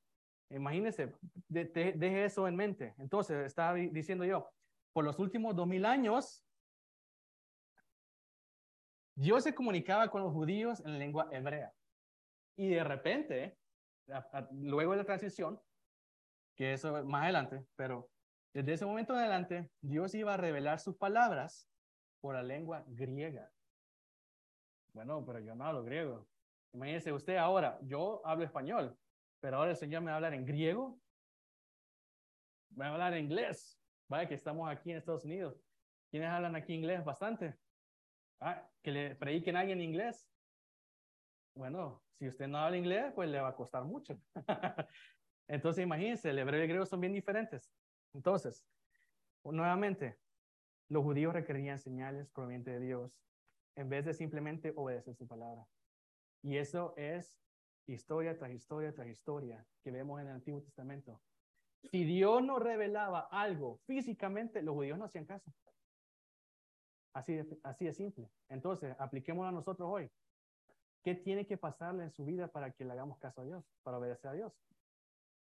[0.50, 1.14] Imagínense,
[1.48, 2.94] deje eso en mente.
[2.98, 4.48] Entonces, estaba diciendo yo,
[4.92, 6.44] por los últimos dos mil años,
[9.14, 11.72] Dios se comunicaba con los judíos en lengua hebrea.
[12.56, 13.58] Y de repente,
[14.52, 15.61] luego de la transición,
[16.56, 18.11] que eso más adelante, pero
[18.54, 21.68] desde ese momento en adelante, Dios iba a revelar sus palabras
[22.20, 23.52] por la lengua griega.
[24.92, 26.26] Bueno, pero yo no hablo griego.
[26.72, 28.96] Imagínese usted ahora, yo hablo español,
[29.40, 31.01] pero ahora el Señor me va a hablar en griego,
[32.70, 33.81] me va a hablar en inglés.
[34.09, 35.62] Vaya que estamos aquí en Estados Unidos.
[36.11, 37.59] ¿Quiénes hablan aquí inglés bastante?
[38.40, 40.31] Ah, que le prediquen a alguien en inglés.
[41.55, 44.20] Bueno, si usted no habla inglés, pues le va a costar mucho.
[45.48, 47.72] Entonces, imagínense, el hebreo y el griego son bien diferentes.
[48.14, 48.64] Entonces,
[49.44, 50.18] nuevamente,
[50.88, 53.22] los judíos requerían señales provenientes de Dios
[53.77, 55.66] en vez de simplemente obedecer su palabra.
[56.42, 57.38] Y eso es
[57.92, 61.20] historia tras historia tras historia que vemos en el Antiguo Testamento.
[61.90, 65.53] Si Dios no revelaba algo físicamente, los judíos no hacían caso.
[67.12, 68.31] Así de, así de simple.
[68.48, 70.11] Entonces, apliquémoslo a nosotros hoy.
[71.03, 73.98] ¿Qué tiene que pasarle en su vida para que le hagamos caso a Dios, para
[73.98, 74.53] obedecer a Dios?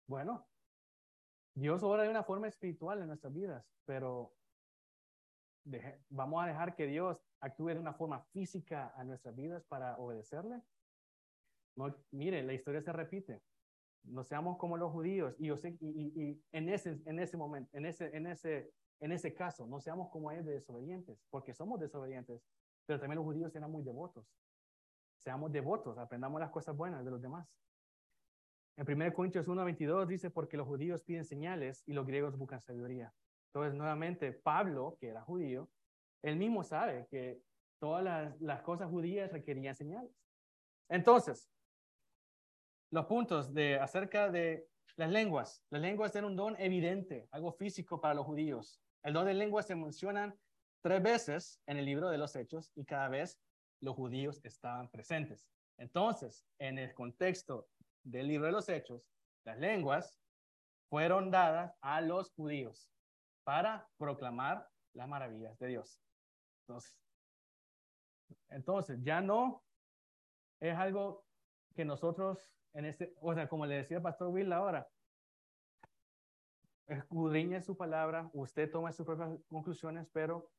[0.07, 0.47] Bueno,
[1.55, 4.33] Dios obra de una forma espiritual en nuestras vidas, pero
[6.09, 10.63] vamos a dejar que Dios actúe de una forma física a nuestras vidas para obedecerle.
[11.77, 13.41] No, mire, la historia se repite.
[14.05, 15.35] No seamos como los judíos.
[15.39, 19.35] Y, yo sé, y, en, ese, en ese momento, en ese, en, ese, en ese
[19.35, 22.43] caso, no seamos como ellos de desobedientes, porque somos desobedientes,
[22.87, 24.27] pero también los judíos eran muy devotos.
[25.19, 27.47] Seamos devotos, aprendamos las cosas buenas de los demás.
[28.77, 33.13] En 1 Corintios 1.22 dice, porque los judíos piden señales y los griegos buscan sabiduría.
[33.53, 35.69] Entonces, nuevamente, Pablo, que era judío,
[36.23, 37.43] él mismo sabe que
[37.79, 40.13] todas las cosas judías requerían señales.
[40.89, 41.51] Entonces,
[42.91, 45.65] los puntos de acerca de las lenguas.
[45.71, 48.81] Las lenguas eran un don evidente, algo físico para los judíos.
[49.03, 50.39] El don de lenguas se mencionan
[50.83, 53.41] tres veces en el libro de los Hechos y cada vez
[53.81, 55.47] los judíos estaban presentes.
[55.79, 57.69] Entonces, en el contexto
[58.03, 59.09] del libro de los Hechos,
[59.45, 60.21] las lenguas
[60.91, 62.91] fueron dadas a los judíos
[63.45, 66.03] para proclamar las maravillas de Dios.
[66.63, 67.01] Entonces,
[68.49, 69.65] entonces ya no
[70.61, 71.25] es algo
[71.75, 74.89] que nosotros en este, o sea, como le decía el pastor Will ahora,
[76.87, 80.51] escudriñe su palabra, usted toma sus propias conclusiones, pero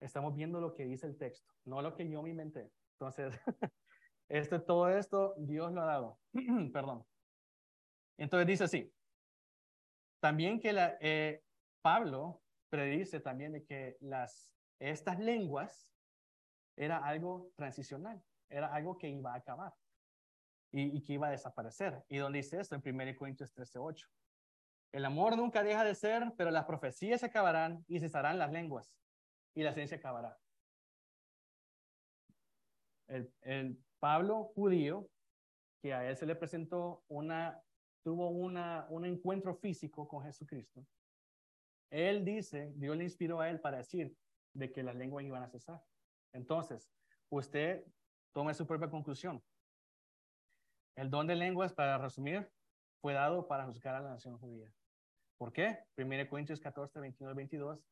[0.00, 2.70] estamos viendo lo que dice el texto, no lo que yo me inventé.
[2.92, 3.38] Entonces,
[4.28, 6.18] este, todo esto Dios lo ha dado.
[6.72, 7.04] Perdón.
[8.18, 8.92] Entonces dice así.
[10.20, 11.42] También que eh,
[11.82, 14.50] Pablo predice también de que las,
[14.80, 15.94] estas lenguas
[16.74, 19.72] era algo transicional, era algo que iba a acabar
[20.78, 22.04] y, que iba a desaparecer.
[22.08, 22.74] ¿Y dónde dice esto?
[22.74, 24.06] En 1 Corintios 13:8.
[24.92, 28.94] El amor nunca deja de ser, pero las profecías se acabarán y cesarán las lenguas
[29.54, 30.38] y la ciencia acabará.
[33.08, 35.08] El, el Pablo judío,
[35.80, 37.62] que a él se le presentó una,
[38.02, 40.86] tuvo una, un encuentro físico con Jesucristo,
[41.90, 44.14] él dice, Dios le inspiró a él para decir
[44.52, 45.82] de que las lenguas iban a cesar.
[46.32, 46.90] Entonces,
[47.30, 47.84] usted
[48.32, 49.42] tome su propia conclusión.
[50.96, 52.50] El don de lenguas, para resumir,
[53.00, 54.72] fue dado para juzgar a la nación judía.
[55.38, 55.78] ¿Por qué?
[55.98, 57.86] 1 Corintios 14, 21 22,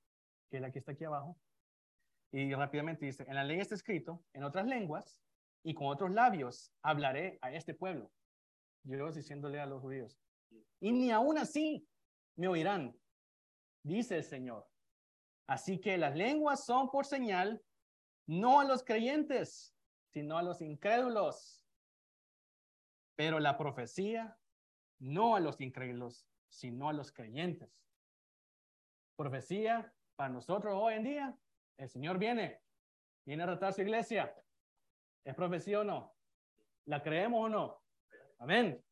[0.50, 1.38] que es la que está aquí abajo.
[2.32, 5.18] Y rápidamente dice, en la ley está escrito, en otras lenguas
[5.62, 8.10] y con otros labios hablaré a este pueblo.
[8.82, 10.18] Dios diciéndole a los judíos.
[10.80, 11.86] Y ni aún así
[12.36, 12.98] me oirán,
[13.82, 14.66] dice el Señor.
[15.46, 17.62] Así que las lenguas son por señal,
[18.26, 19.74] no a los creyentes,
[20.12, 21.63] sino a los incrédulos.
[23.16, 24.36] Pero la profecía,
[24.98, 27.70] no a los incrédulos, sino a los creyentes.
[29.16, 31.38] Profecía para nosotros hoy en día,
[31.78, 32.60] el Señor viene,
[33.26, 34.34] viene a tratar su iglesia.
[35.24, 36.14] ¿Es profecía o no?
[36.86, 37.82] ¿La creemos o no?
[38.38, 38.82] Amén.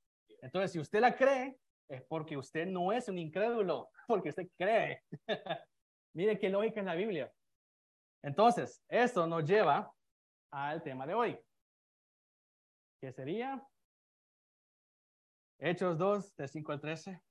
[0.40, 1.58] Entonces, si usted la cree,
[1.88, 5.02] es porque usted no es un incrédulo, porque usted cree.
[6.14, 7.32] Mire qué lógica es la Biblia.
[8.22, 9.92] Entonces, esto nos lleva
[10.50, 11.38] al tema de hoy,
[13.00, 13.66] que sería
[15.64, 17.22] Hechos 2, de 5 al 13.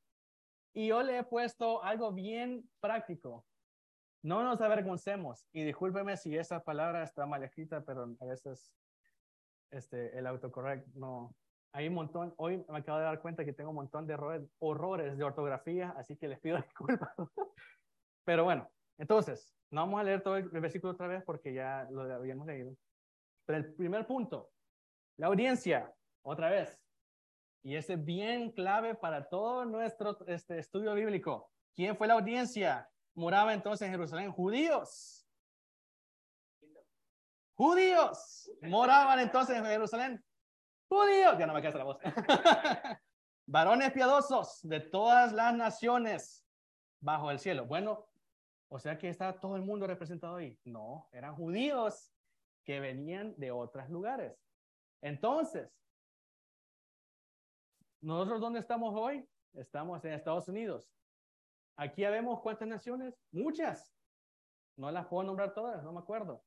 [0.74, 3.46] Y yo le he puesto algo bien práctico.
[4.24, 5.46] No nos avergoncemos.
[5.52, 8.74] Y discúlpeme si esa palabra está mal escrita, pero a veces
[9.70, 11.36] este, el autocorrect no.
[11.74, 14.50] Hay un montón, hoy me acabo de dar cuenta que tengo un montón de errores,
[14.60, 17.14] horrores de ortografía, así que les pido disculpas.
[18.24, 22.04] Pero bueno, entonces, no vamos a leer todo el versículo otra vez porque ya lo
[22.04, 22.78] habíamos leído.
[23.46, 24.52] Pero el primer punto,
[25.18, 26.82] la audiencia, otra vez.
[27.64, 31.52] Y ese es bien clave para todo nuestro este, estudio bíblico.
[31.76, 32.90] ¿Quién fue la audiencia?
[33.14, 35.28] Moraba entonces en Jerusalén judíos.
[37.56, 38.52] Judíos.
[38.64, 40.24] Moraban entonces en Jerusalén.
[40.90, 41.38] Judíos.
[41.38, 41.98] Ya no me queda la voz.
[43.46, 46.46] Varones piadosos de todas las naciones
[47.00, 47.66] bajo el cielo.
[47.66, 48.08] Bueno,
[48.70, 50.58] o sea que está todo el mundo representado ahí.
[50.64, 52.12] No, eran judíos
[52.64, 54.40] que venían de otros lugares.
[55.02, 55.70] Entonces,
[58.02, 59.26] ¿nosotros dónde estamos hoy?
[59.54, 60.92] Estamos en Estados Unidos.
[61.78, 63.94] Aquí ya vemos cuántas naciones, muchas.
[64.78, 66.44] No las puedo nombrar todas, no me acuerdo.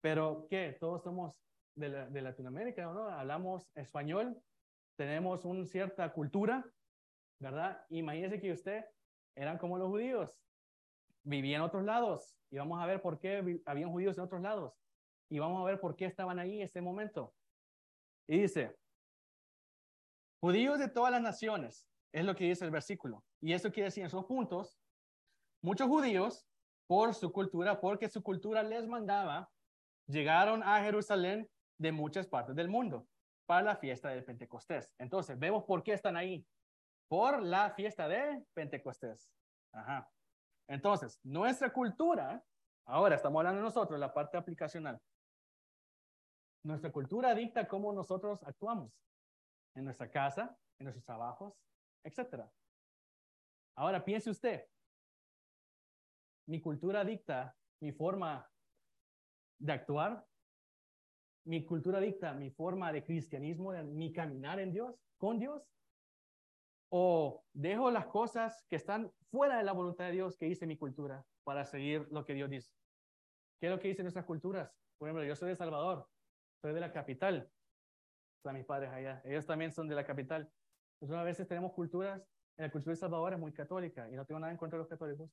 [0.00, 0.76] Pero, ¿qué?
[0.78, 1.42] Todos somos
[1.74, 3.08] de, Latinoamérica, ¿no?
[3.08, 4.40] Hablamos español,
[4.96, 6.64] tenemos una cierta cultura,
[7.38, 7.84] ¿verdad?
[7.90, 8.84] Imagínese que usted
[9.36, 10.40] eran como los judíos,
[11.22, 14.74] vivían en otros lados, y vamos a ver por qué habían judíos en otros lados,
[15.30, 17.32] y vamos a ver por qué estaban ahí en ese momento.
[18.26, 18.76] Y dice,
[20.40, 23.24] judíos de todas las naciones, es lo que dice el versículo.
[23.40, 24.78] Y eso quiere decir en esos puntos,
[25.62, 26.46] muchos judíos,
[26.86, 29.50] por su cultura, porque su cultura les mandaba,
[30.06, 31.48] llegaron a Jerusalén
[31.78, 33.06] de muchas partes del mundo
[33.46, 34.92] para la fiesta de Pentecostés.
[34.98, 36.46] Entonces, vemos por qué están ahí.
[37.08, 39.30] Por la fiesta de Pentecostés.
[39.72, 40.10] Ajá.
[40.66, 42.42] Entonces, nuestra cultura,
[42.86, 44.98] ahora estamos hablando nosotros, la parte aplicacional.
[46.64, 48.92] Nuestra cultura dicta cómo nosotros actuamos
[49.74, 51.54] en nuestra casa, en nuestros trabajos,
[52.04, 52.44] etc.
[53.76, 54.64] Ahora piense usted,
[56.46, 58.50] mi cultura dicta mi forma
[59.60, 60.26] de actuar,
[61.46, 65.62] mi cultura dicta mi forma de cristianismo, mi caminar en Dios, con Dios,
[66.90, 70.78] o dejo las cosas que están fuera de la voluntad de Dios que dice mi
[70.78, 72.72] cultura para seguir lo que Dios dice.
[73.60, 74.72] ¿Qué es lo que dicen nuestras culturas?
[74.98, 76.08] Por ejemplo, yo soy de Salvador,
[76.62, 77.50] soy de la capital.
[78.38, 80.48] Están mis padres allá, ellos también son de la capital.
[81.00, 82.22] Nosotros a veces tenemos culturas,
[82.56, 84.82] en la cultura de Salvador es muy católica y no tengo nada en contra de
[84.82, 85.30] los católicos,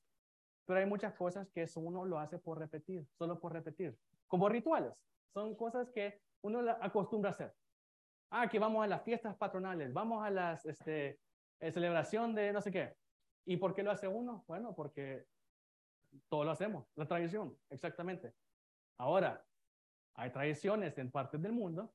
[0.64, 4.92] pero hay muchas cosas que uno lo hace por repetir, solo por repetir, como rituales.
[5.32, 7.54] Son cosas que uno acostumbra a hacer.
[8.30, 11.20] Ah, que vamos a las fiestas patronales, vamos a las este,
[11.60, 12.94] eh, celebración de no sé qué.
[13.44, 14.44] ¿Y por qué lo hace uno?
[14.48, 15.26] Bueno, porque
[16.28, 18.34] todo lo hacemos, la tradición, exactamente.
[18.98, 19.44] Ahora,
[20.14, 21.92] hay tradiciones en partes del mundo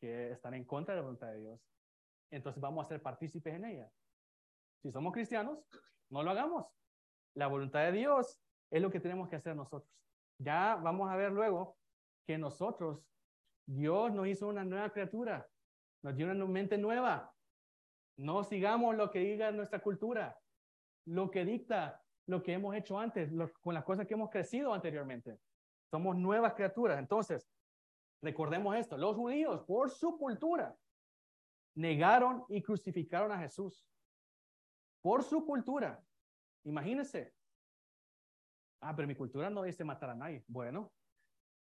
[0.00, 1.60] que están en contra de la voluntad de Dios.
[2.30, 3.90] Entonces vamos a ser partícipes en ella.
[4.82, 5.58] Si somos cristianos,
[6.10, 6.66] no lo hagamos.
[7.34, 8.38] La voluntad de Dios
[8.70, 9.90] es lo que tenemos que hacer nosotros.
[10.38, 11.76] Ya vamos a ver luego
[12.26, 13.02] que nosotros,
[13.66, 15.48] Dios nos hizo una nueva criatura,
[16.02, 17.32] nos dio una mente nueva.
[18.16, 20.38] No sigamos lo que diga nuestra cultura,
[21.06, 23.30] lo que dicta lo que hemos hecho antes,
[23.62, 25.38] con las cosas que hemos crecido anteriormente.
[25.90, 26.98] Somos nuevas criaturas.
[26.98, 27.48] Entonces,
[28.22, 30.76] recordemos esto, los judíos, por su cultura,
[31.74, 33.86] negaron y crucificaron a Jesús.
[35.00, 36.02] Por su cultura.
[36.64, 37.32] Imagínense.
[38.80, 40.44] Ah, pero mi cultura no dice matar a nadie.
[40.48, 40.92] Bueno,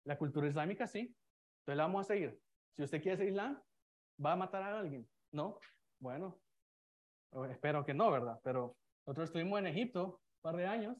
[0.04, 1.00] la cultura islámica sí.
[1.60, 2.38] Entonces la vamos a seguir.
[2.76, 3.62] Si usted quiere ser islam,
[4.24, 5.08] ¿va a matar a alguien?
[5.32, 5.58] ¿No?
[5.98, 6.38] Bueno,
[7.48, 8.38] espero que no, ¿verdad?
[8.42, 8.76] Pero
[9.06, 10.96] nosotros estuvimos en Egipto un par de años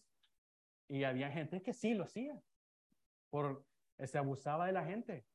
[0.88, 2.40] y había gente que sí lo hacía.
[3.30, 3.66] Por,
[3.98, 5.26] se abusaba de la gente.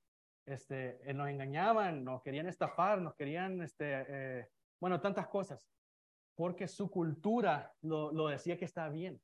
[0.45, 4.49] Este, eh, nos engañaban, nos querían estafar, nos querían, este, eh,
[4.79, 5.69] bueno, tantas cosas.
[6.35, 9.21] porque su cultura lo, lo decía que estaba bien.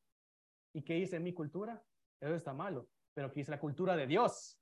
[0.73, 1.81] ¿Y qué dice mi cultura?
[2.19, 2.89] Eso está malo.
[3.13, 4.59] Pero ¿qué dice la cultura de Dios?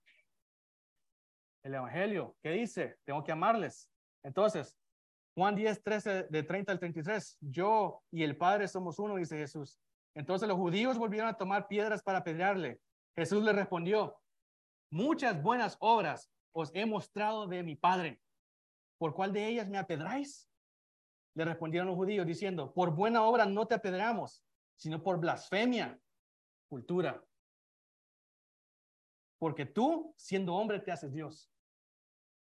[1.64, 2.38] El Evangelio.
[2.44, 3.00] ¿Qué dice?
[3.06, 3.90] Tengo que amarles.
[4.24, 4.78] Entonces,
[5.36, 7.38] Juan 10, 13, de 30 al 33.
[7.42, 9.80] Yo y el Padre somos uno, dice Jesús.
[10.16, 12.80] Entonces los judíos volvieron a tomar piedras para apedrearle.
[13.16, 14.16] Jesús le respondió,
[14.92, 18.22] muchas buenas obras os he mostrado de mi Padre.
[18.98, 20.50] ¿Por cuál de ellas me apedráis?
[21.36, 26.00] Le respondieron los judíos diciendo, por buena obra no te apedreamos, sino por blasfemia,
[26.70, 27.24] cultura.
[29.40, 31.52] Porque tú, siendo hombre, te haces Dios.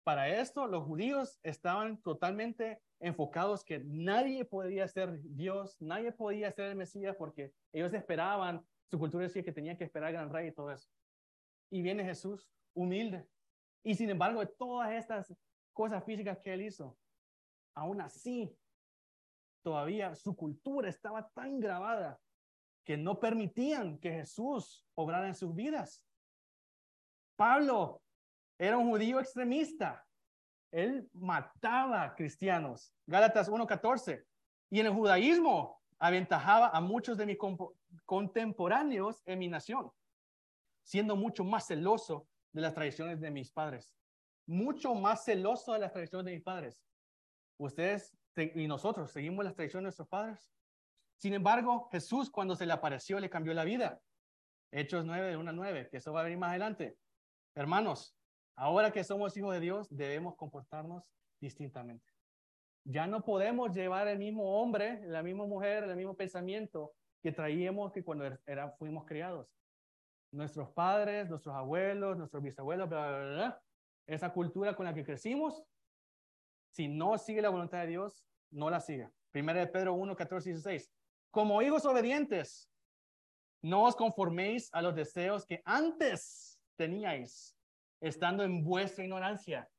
[0.04, 6.66] Para esto, los judíos estaban totalmente enfocados que nadie podía ser Dios, nadie podía ser
[6.66, 10.48] el Mesías, porque ellos esperaban, su cultura decía que tenían que esperar al gran rey
[10.48, 10.88] y todo eso.
[11.70, 13.26] Y viene Jesús, humilde.
[13.84, 15.32] Y sin embargo, de todas estas
[15.72, 16.96] cosas físicas que él hizo,
[17.74, 18.56] aún así,
[19.62, 22.18] todavía su cultura estaba tan grabada
[22.82, 26.02] que no permitían que Jesús obrara en sus vidas.
[27.36, 28.02] Pablo
[28.58, 30.06] era un judío extremista.
[30.70, 32.94] Él mataba cristianos.
[33.06, 34.24] Gálatas 1.14.
[34.70, 37.38] Y en el judaísmo aventajaba a muchos de mis
[38.04, 39.90] contemporáneos en mi nación,
[40.82, 43.94] siendo mucho más celoso de las tradiciones de mis padres.
[44.46, 46.82] Mucho más celoso de las tradiciones de mis padres.
[47.58, 50.50] Ustedes y nosotros seguimos las tradiciones de nuestros padres.
[51.18, 54.00] Sin embargo, Jesús cuando se le apareció le cambió la vida.
[54.72, 56.96] Hechos 9 de 1 a 9, que eso va a venir más adelante.
[57.54, 58.16] Hermanos,
[58.56, 62.12] ahora que somos hijos de Dios, debemos comportarnos distintamente.
[62.84, 67.92] Ya no podemos llevar el mismo hombre, la misma mujer, el mismo pensamiento que traíamos
[67.92, 69.48] que cuando era, fuimos criados.
[70.34, 72.90] Nuestros padres, nuestros abuelos, nuestros bisabuelos,
[74.06, 75.62] esa cultura con la que crecimos,
[76.70, 79.12] si no sigue la voluntad de Dios, no la siga.
[79.30, 80.92] Primera de Pedro 1, 14 y 16.
[81.30, 82.68] Como hijos obedientes,
[83.62, 87.56] no os conforméis a los deseos que antes teníais,
[88.00, 89.70] estando en vuestra ignorancia,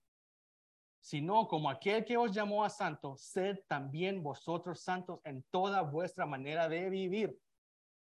[1.02, 6.26] sino como aquel que os llamó a santo, sed también vosotros santos en toda vuestra
[6.26, 7.38] manera de vivir.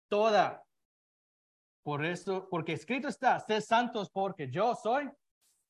[0.09, 0.63] Toda.
[1.83, 5.11] Por eso, porque escrito está, sed santos porque yo soy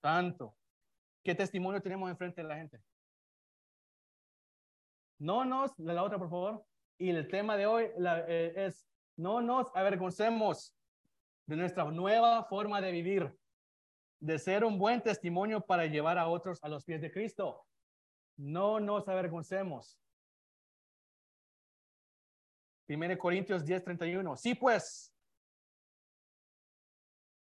[0.03, 0.55] santo.
[1.25, 2.83] ¿Qué testimonio tenemos enfrente de la gente?
[5.19, 6.67] No nos, la otra por favor.
[6.99, 7.85] Y el tema de hoy
[8.29, 10.75] eh, es, no nos avergoncemos
[11.47, 13.35] de nuestra nueva forma de vivir,
[14.21, 17.65] de ser un buen testimonio para llevar a otros a los pies de Cristo.
[18.37, 19.99] No nos avergoncemos.
[22.89, 24.37] 1 Corintios 10, 31.
[24.37, 25.12] Sí, pues.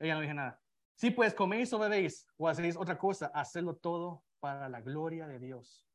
[0.00, 0.60] Ella no dije nada.
[0.94, 5.38] Sí, pues coméis o bebéis o hacéis otra cosa, hacedlo todo para la gloria de
[5.38, 5.86] Dios.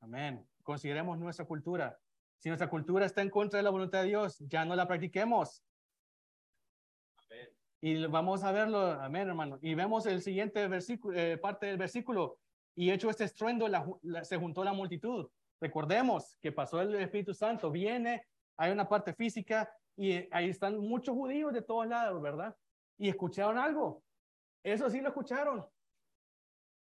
[0.00, 0.48] Amén.
[0.62, 1.98] Consideremos nuestra cultura.
[2.38, 5.64] Si nuestra cultura está en contra de la voluntad de Dios, ya no la practiquemos.
[7.80, 9.58] Y vamos a verlo, amén, hermano.
[9.60, 12.38] Y vemos el siguiente versículo, eh, parte del versículo.
[12.74, 13.68] Y hecho este estruendo,
[14.22, 15.28] se juntó la multitud.
[15.60, 21.14] Recordemos que pasó el Espíritu Santo, viene, hay una parte física y ahí están muchos
[21.14, 22.54] judíos de todos lados, ¿verdad?
[22.98, 24.02] Y escucharon algo.
[24.62, 25.66] Eso sí lo escucharon.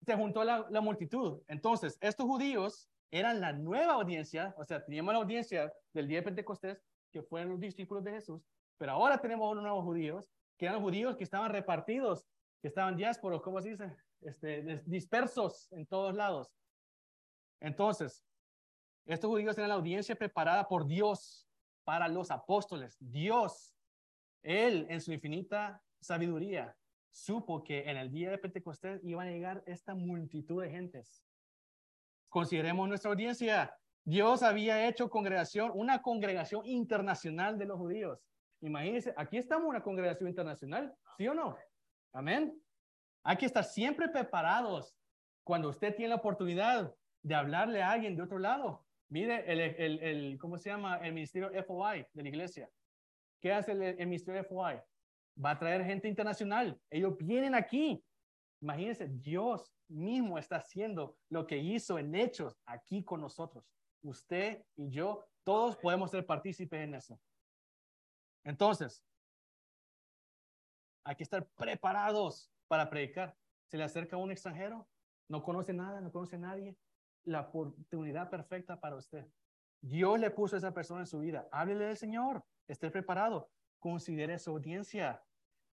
[0.05, 1.41] Se juntó la, multitud.
[1.47, 6.25] Entonces, estos judíos eran la nueva audiencia, o sea, teníamos la audiencia del día de
[6.25, 8.43] Pentecostés, que fueron los discípulos de Jesús,
[8.79, 12.27] pero ahora tenemos unos nuevos judíos, que eran judíos que estaban repartidos,
[12.61, 13.97] que estaban diásporos, ¿cómo se dice?
[14.21, 16.51] Este, dispersos en todos lados.
[17.61, 18.25] Entonces,
[19.07, 21.46] estos judíos eran la audiencia preparada por Dios
[21.87, 22.97] para los apóstoles.
[22.99, 23.75] Dios,
[24.43, 26.77] Él en su infinita sabiduría,
[27.11, 31.25] supo que en el día de Pentecostés iba a llegar esta multitud de gentes
[32.29, 33.75] Consideremos nuestra audiencia.
[34.05, 38.21] Dios había hecho congregación, una congregación internacional de los judíos.
[38.61, 41.57] Imagínense, aquí estamos una congregación internacional, ¿sí o no?
[42.13, 42.61] Amén.
[43.23, 44.95] Hay que estar siempre preparados
[45.45, 48.86] cuando usted tiene la oportunidad de hablarle a alguien de otro lado.
[49.09, 50.97] Mire, el, el, el ¿cómo se llama?
[50.99, 52.69] El ministerio FOI de la iglesia.
[53.41, 54.81] ¿Qué hace el, el ministerio FOI?
[55.43, 56.81] Va a traer gente internacional.
[56.91, 58.03] Ellos vienen aquí
[58.61, 63.65] Imagínense, Dios mismo está haciendo lo que hizo en hechos aquí con nosotros.
[64.03, 67.21] Usted y yo, todos podemos ser partícipes en eso.
[68.45, 69.05] Entonces,
[71.05, 73.37] hay que estar preparados para predicar.
[73.67, 74.89] Se le acerca un extranjero,
[75.29, 76.77] no conoce nada, no conoce a nadie.
[77.27, 79.27] La oportunidad perfecta para usted.
[79.81, 81.47] Dios le puso a esa persona en su vida.
[81.53, 82.43] Háblele del Señor.
[82.67, 83.51] Esté preparado.
[83.79, 85.23] Considere su audiencia.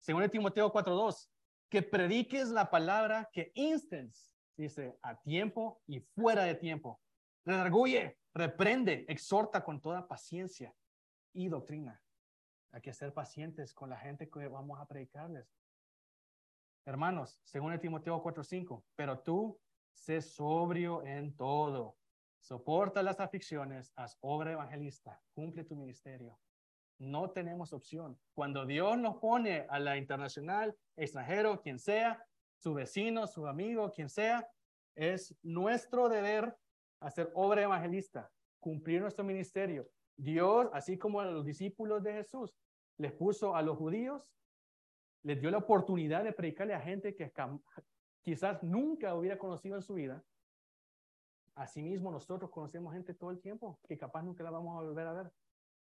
[0.01, 1.29] Según el Timoteo 4.2,
[1.69, 7.01] que prediques la palabra, que instens, dice, a tiempo y fuera de tiempo.
[7.45, 10.75] Redarguye, reprende, exhorta con toda paciencia
[11.33, 12.03] y doctrina.
[12.73, 15.55] Hay que ser pacientes con la gente que vamos a predicarles.
[16.85, 19.61] Hermanos, según el Timoteo 4:5, pero tú
[19.93, 21.97] sé sobrio en todo.
[22.41, 26.39] Soporta las aflicciones, haz obra evangelista, cumple tu ministerio.
[26.99, 28.19] No tenemos opción.
[28.35, 32.25] Cuando Dios nos pone a la internacional, extranjero, quien sea,
[32.59, 34.49] su vecino, su amigo, quien sea,
[34.95, 36.57] es nuestro deber
[37.01, 38.31] hacer obra evangelista,
[38.61, 39.89] cumplir nuestro ministerio.
[40.17, 42.55] Dios, así como a los discípulos de Jesús,
[42.99, 44.23] les puso a los judíos,
[45.25, 47.25] les dio la oportunidad de predicarle a gente que
[48.23, 50.25] quizás nunca hubiera conocido en su vida.
[51.55, 55.13] Asimismo, nosotros conocemos gente todo el tiempo que capaz nunca la vamos a volver a
[55.13, 55.33] ver.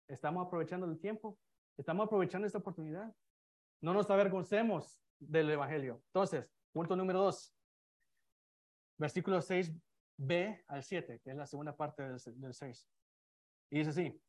[0.08, 1.38] Estamos aprovechando el tiempo,
[1.78, 3.14] estamos aprovechando esta oportunidad.
[3.82, 6.02] No nos avergoncemos del Evangelio.
[6.08, 7.54] Entonces, punto número dos,
[8.98, 12.88] versículo 6b al 7, que es la segunda parte del, del 6.
[13.72, 14.22] Y dice así,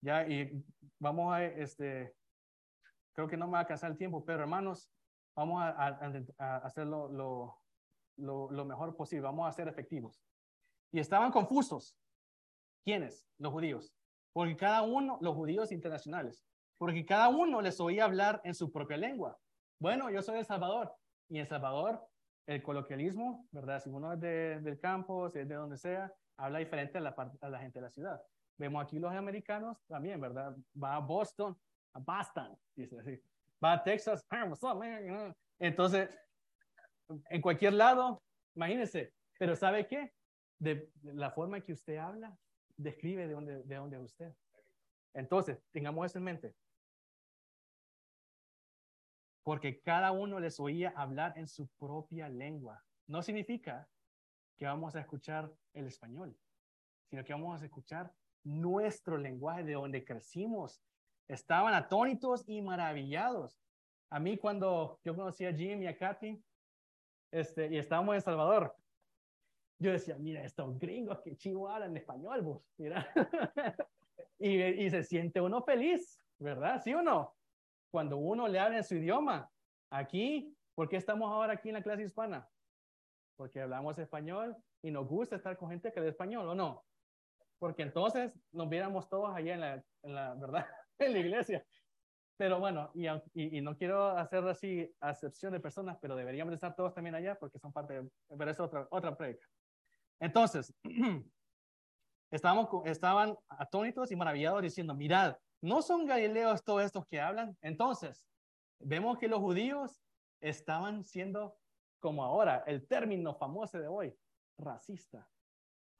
[0.00, 0.64] ya, y
[0.98, 2.14] vamos a, este,
[3.14, 4.90] creo que no me va a alcanzar el tiempo, pero hermanos,
[5.34, 10.22] vamos a, hacerlo lo, lo, mejor posible, vamos a ser efectivos.
[10.92, 11.96] Y estaban confusos.
[12.84, 13.26] ¿Quiénes?
[13.38, 13.94] Los judíos.
[14.32, 16.44] Porque cada uno, los judíos internacionales,
[16.78, 19.38] porque cada uno les oía hablar en su propia lengua.
[19.78, 20.94] Bueno, yo soy de Salvador,
[21.28, 22.04] y en Salvador
[22.46, 23.80] el coloquialismo, ¿verdad?
[23.80, 27.14] Si uno es de, del campo, si es de donde sea, habla diferente a la,
[27.40, 28.20] a la gente de la ciudad.
[28.58, 30.54] Vemos aquí los americanos también, ¿verdad?
[30.80, 31.56] Va a Boston,
[31.94, 33.20] a Boston, dice así.
[33.62, 34.26] Va a Texas,
[35.58, 36.18] entonces,
[37.30, 38.20] en cualquier lado,
[38.56, 40.12] imagínense, pero ¿sabe qué?
[40.58, 42.36] De, la forma que usted habla,
[42.76, 44.34] describe de dónde, de dónde es usted.
[45.14, 46.54] Entonces, tengamos eso en mente.
[49.44, 52.82] Porque cada uno les oía hablar en su propia lengua.
[53.06, 53.88] No significa
[54.56, 56.36] que vamos a escuchar el español,
[57.08, 58.12] sino que vamos a escuchar
[58.44, 60.82] nuestro lenguaje, de donde crecimos.
[61.28, 63.58] Estaban atónitos y maravillados.
[64.10, 66.42] A mí cuando yo conocí a Jim y a Kathy,
[67.30, 68.76] este, y estábamos en Salvador,
[69.78, 73.08] yo decía, mira, estos gringos que chivo hablan español, vos, mira.
[74.38, 76.80] y, y se siente uno feliz, ¿verdad?
[76.82, 77.34] ¿Sí o no?
[77.90, 79.50] Cuando uno le habla en su idioma.
[79.90, 82.48] Aquí, ¿por qué estamos ahora aquí en la clase hispana?
[83.36, 86.84] Porque hablamos español y nos gusta estar con gente que habla español, ¿o no?
[87.62, 90.66] porque entonces nos viéramos todos allá en la ¿verdad?
[91.06, 91.64] En la iglesia.
[92.36, 97.14] Pero bueno, y, no quiero hacer así acepción de personas, pero deberíamos estar todos también
[97.14, 99.46] allá porque son parte de, pero es otra, otra predica.
[100.18, 100.74] Entonces,
[102.30, 107.56] estábamos, estaban atónitos y maravillados diciendo, mirad, ¿no son galileos todos estos que hablan?
[107.60, 108.26] Entonces,
[108.80, 110.02] vemos que los judíos
[110.40, 111.56] estaban siendo,
[112.00, 114.16] como ahora, el término famoso de hoy,
[114.58, 115.28] racista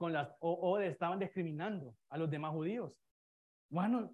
[0.02, 2.92] con las o, estaban discriminando a los demás judíos.
[3.70, 4.12] Bueno,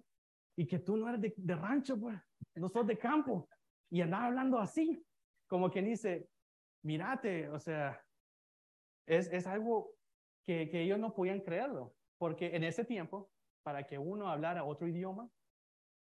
[0.59, 2.19] y que tú no eres de, rancho, pues,
[2.55, 3.47] no sos de campo.
[3.89, 5.01] Y andaba hablando así,
[5.47, 6.27] como quien dice,
[6.83, 8.03] mirate, o sea,
[9.07, 9.93] es, es algo
[10.45, 13.31] que, que ellos no podían creerlo, porque en ese tiempo,
[13.63, 15.29] para que uno hablara otro idioma,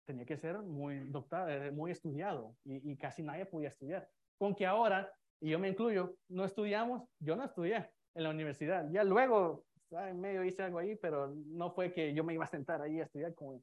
[0.08, 4.10] tenía que ser muy doctor, eh, muy estudiado y, y, casi nadie podía estudiar.
[4.40, 5.08] Con que ahora,
[5.40, 8.90] y yo me incluyo, no estudiamos, yo no estudié en la universidad.
[8.90, 12.48] Ya luego en medio hice algo ahí, pero no fue que yo me iba a
[12.48, 13.62] sentar ahí a estudiar como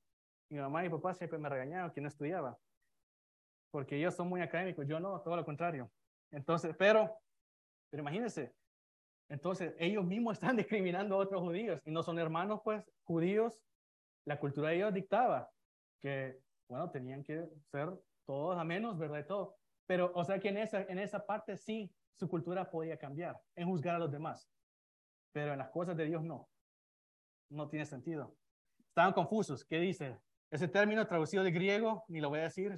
[0.51, 2.59] mi mamá y mi papá siempre me regañaron que no estudiaba,
[3.71, 5.91] porque ellos son muy académicos, yo no, todo lo contrario.
[6.31, 7.19] Entonces, pero,
[7.91, 8.55] pero imagínense,
[9.29, 13.61] entonces ellos mismos están discriminando a otros judíos y no son hermanos, pues, judíos,
[14.27, 15.51] la cultura de ellos dictaba
[16.01, 17.93] que, bueno, tenían que ser
[18.27, 19.19] todos a menos, ¿verdad?
[19.19, 19.57] Y todo.
[19.87, 23.69] Pero, o sea que en esa, en esa parte sí, su cultura podía cambiar, en
[23.69, 24.49] juzgar a los demás
[25.35, 26.49] pero en las cosas de Dios no.
[27.51, 28.37] No tiene sentido.
[28.89, 29.65] Estaban confusos.
[29.65, 30.17] ¿Qué dice?
[30.55, 32.73] Ese término traducido del griego, ni lo voy a decir,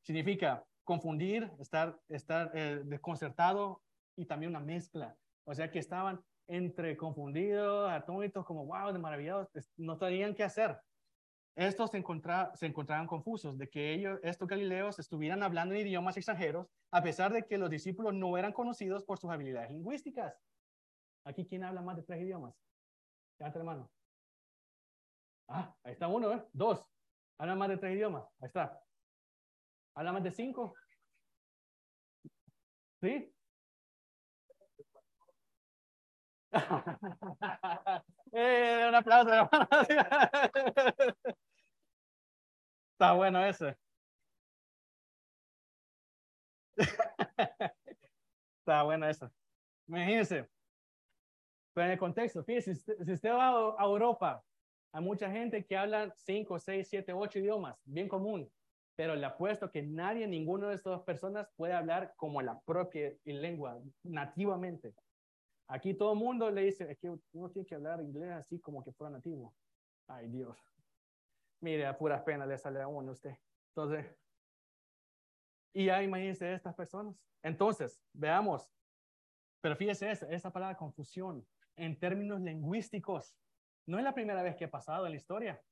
[0.00, 3.82] significa confundir, estar, estar eh, desconcertado
[4.16, 5.14] y también una mezcla.
[5.44, 10.78] O sea que estaban entre confundidos, atónitos, como wow, de maravillados, no sabían qué hacer.
[11.56, 12.02] Estos se,
[12.54, 17.34] se encontraban confusos de que ellos, estos galileos, estuvieran hablando en idiomas extranjeros, a pesar
[17.34, 20.34] de que los discípulos no eran conocidos por sus habilidades lingüísticas.
[21.26, 22.54] Aquí, ¿quién habla más de tres idiomas?
[23.38, 23.90] Levanta hermano.
[25.48, 26.44] Ah, ahí está uno, ¿eh?
[26.52, 26.84] Dos.
[27.38, 28.24] Habla más de tres idiomas.
[28.40, 28.80] Ahí está.
[29.94, 30.74] ¿Habla más de cinco?
[33.00, 33.32] ¿Sí?
[38.32, 39.48] eh, un aplauso.
[42.92, 43.76] Está bueno ese.
[48.60, 49.30] Está bueno eso.
[49.86, 50.48] Imagínense.
[51.74, 54.42] Pero en el contexto, fíjese, si usted, va a Europa,
[54.92, 58.50] hay mucha gente que habla 5, 6, 7, 8 idiomas, bien común.
[58.96, 63.78] Pero le apuesto que nadie, ninguno de estas personas puede hablar como la propia lengua,
[64.02, 64.94] nativamente.
[65.68, 68.82] Aquí todo el mundo le dice, es que uno tiene que hablar inglés así como
[68.82, 69.54] que fuera nativo.
[70.06, 70.56] Ay, Dios.
[71.60, 73.36] Mire, a puras penas le sale a uno usted.
[73.74, 74.06] Entonces,
[75.74, 77.14] y ya imagínense estas personas.
[77.42, 78.72] Entonces, veamos.
[79.60, 83.36] Pero fíjese esa palabra confusión en términos lingüísticos.
[83.86, 85.62] No es la primera vez que ha pasado en la historia.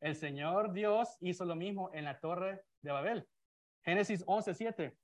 [0.00, 3.28] El Señor Dios hizo lo mismo en la torre de Babel.
[3.82, 4.96] Génesis 11, 7.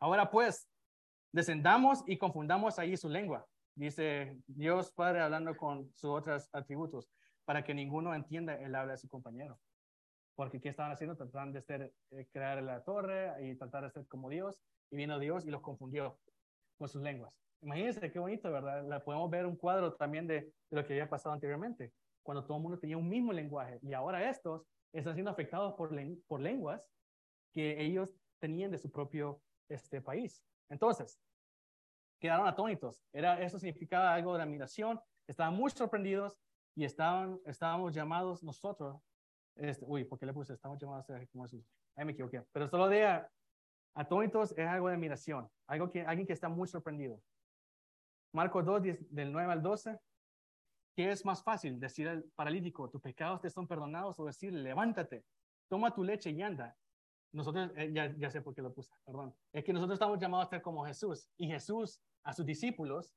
[0.00, 0.68] Ahora pues,
[1.32, 3.46] descendamos y confundamos ahí su lengua.
[3.74, 7.08] Dice Dios Padre hablando con sus otros atributos,
[7.44, 9.58] para que ninguno entienda el habla de su compañero.
[10.34, 11.16] Porque ¿qué estaban haciendo?
[11.16, 14.58] Trataban de ser, eh, crear la torre y tratar de ser como Dios.
[14.90, 16.18] Y vino Dios y los confundió
[16.78, 17.34] con sus lenguas.
[17.62, 18.86] Imagínense qué bonito, ¿verdad?
[18.86, 21.92] La podemos ver un cuadro también de, de lo que había pasado anteriormente
[22.28, 23.78] cuando todo el mundo tenía un mismo lenguaje.
[23.80, 25.90] Y ahora estos están siendo afectados por,
[26.26, 26.86] por lenguas
[27.54, 29.40] que ellos tenían de su propio
[29.70, 30.44] este, país.
[30.68, 31.18] Entonces,
[32.20, 33.02] quedaron atónitos.
[33.14, 35.00] Era, eso significaba algo de admiración.
[35.26, 36.38] Estaban muy sorprendidos
[36.76, 39.00] y estaban, estábamos llamados nosotros.
[39.56, 40.52] Este, uy, ¿por qué le puse?
[40.52, 41.64] Estamos llamados a como Jesús.
[41.96, 42.44] Ahí me equivoqué.
[42.52, 43.24] Pero solo de
[43.94, 45.48] atónitos es algo de admiración.
[45.66, 47.22] Algo que, alguien que está muy sorprendido.
[48.32, 49.98] Marcos 2, del 9 al 12.
[50.96, 51.78] ¿Qué es más fácil?
[51.78, 55.24] Decir al paralítico, tus pecados te son perdonados o decir, levántate,
[55.68, 56.76] toma tu leche y anda.
[57.32, 59.34] Nosotros, eh, ya, ya sé por qué lo puse, perdón.
[59.52, 61.28] Es que nosotros estamos llamados a ser como Jesús.
[61.36, 63.14] Y Jesús, a sus discípulos,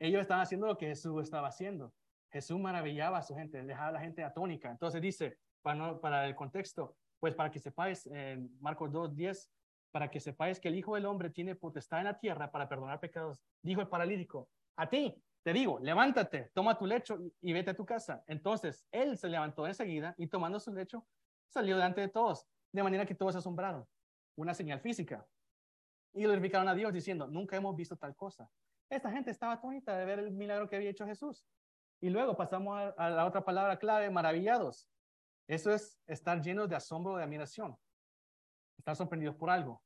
[0.00, 1.92] ellos estaban haciendo lo que Jesús estaba haciendo.
[2.30, 4.70] Jesús maravillaba a su gente, dejaba a la gente atónica.
[4.70, 9.50] Entonces dice, para, para el contexto, pues para que sepáis, en Marcos 2, 10,
[9.90, 13.00] para que sepáis que el Hijo del Hombre tiene potestad en la tierra para perdonar
[13.00, 13.40] pecados.
[13.62, 17.86] Dijo el paralítico, a ti, te digo, levántate, toma tu lecho y, vete a tu
[17.86, 18.22] casa.
[18.26, 21.06] Entonces él se levantó enseguida y tomando su lecho
[21.48, 23.86] salió delante de todos, de manera que todos asombraron.
[24.36, 25.26] Una señal física.
[26.14, 28.50] Y glorificaron a Dios diciendo, nunca hemos visto tal cosa.
[28.90, 31.46] Esta gente estaba atónita de ver el milagro que había hecho Jesús.
[32.00, 34.88] Y luego pasamos a, a la otra palabra clave, maravillados.
[35.46, 37.76] Eso es estar llenos de asombro, de admiración.
[38.88, 39.82] Estar sorprendidos por algo.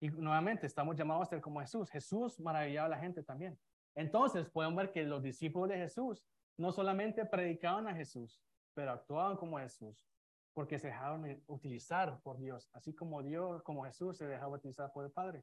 [0.00, 1.90] Y nuevamente estamos llamados a ser como Jesús.
[1.90, 3.58] Jesús maravillaba a la gente también.
[3.96, 6.24] Entonces podemos ver que los discípulos de Jesús
[6.56, 8.40] no solamente predicaban a Jesús,
[8.72, 10.06] pero actuaban como Jesús,
[10.54, 15.04] porque se dejaron utilizar por Dios, así como Dios, como Jesús se dejaba utilizar por
[15.04, 15.42] el Padre,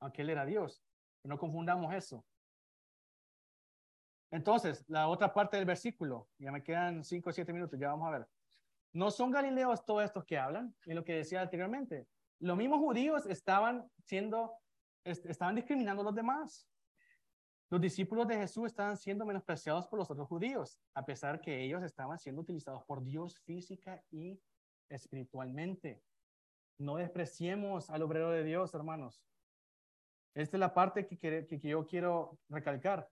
[0.00, 0.82] aunque Él era Dios.
[1.22, 2.24] No confundamos eso.
[4.32, 8.08] Entonces, la otra parte del versículo, ya me quedan cinco o siete minutos, ya vamos
[8.08, 8.28] a ver.
[8.92, 12.06] No son galileos todos estos que hablan, en lo que decía anteriormente.
[12.40, 14.52] Los mismos judíos estaban siendo,
[15.04, 16.68] estaban discriminando a los demás.
[17.70, 21.84] Los discípulos de Jesús estaban siendo menospreciados por los otros judíos, a pesar que ellos
[21.84, 24.40] estaban siendo utilizados por Dios física y
[24.88, 26.02] espiritualmente.
[26.78, 29.22] No despreciemos al obrero de Dios, hermanos.
[30.34, 33.08] Esta es la parte que, que, yo quiero recalcar.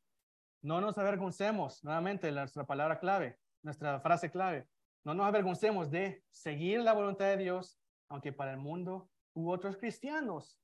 [0.63, 4.67] No nos avergoncemos, nuevamente, nuestra palabra clave, nuestra frase clave.
[5.09, 7.81] No nos avergoncemos de seguir la voluntad de Dios,
[8.11, 10.61] aunque para el mundo u otros cristianos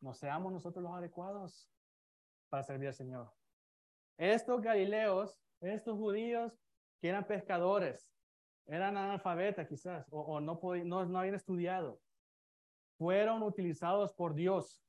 [0.00, 1.68] no seamos nosotros los adecuados
[2.50, 3.32] para servir al Señor.
[4.16, 6.56] Estos galileos, estos judíos
[7.00, 8.14] que eran pescadores,
[8.64, 10.60] eran analfabetas quizás, o, no,
[11.18, 12.00] habían estudiado,
[12.96, 14.84] fueron utilizados por Dios.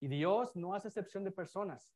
[0.00, 1.94] Y Dios no hace excepción de personas.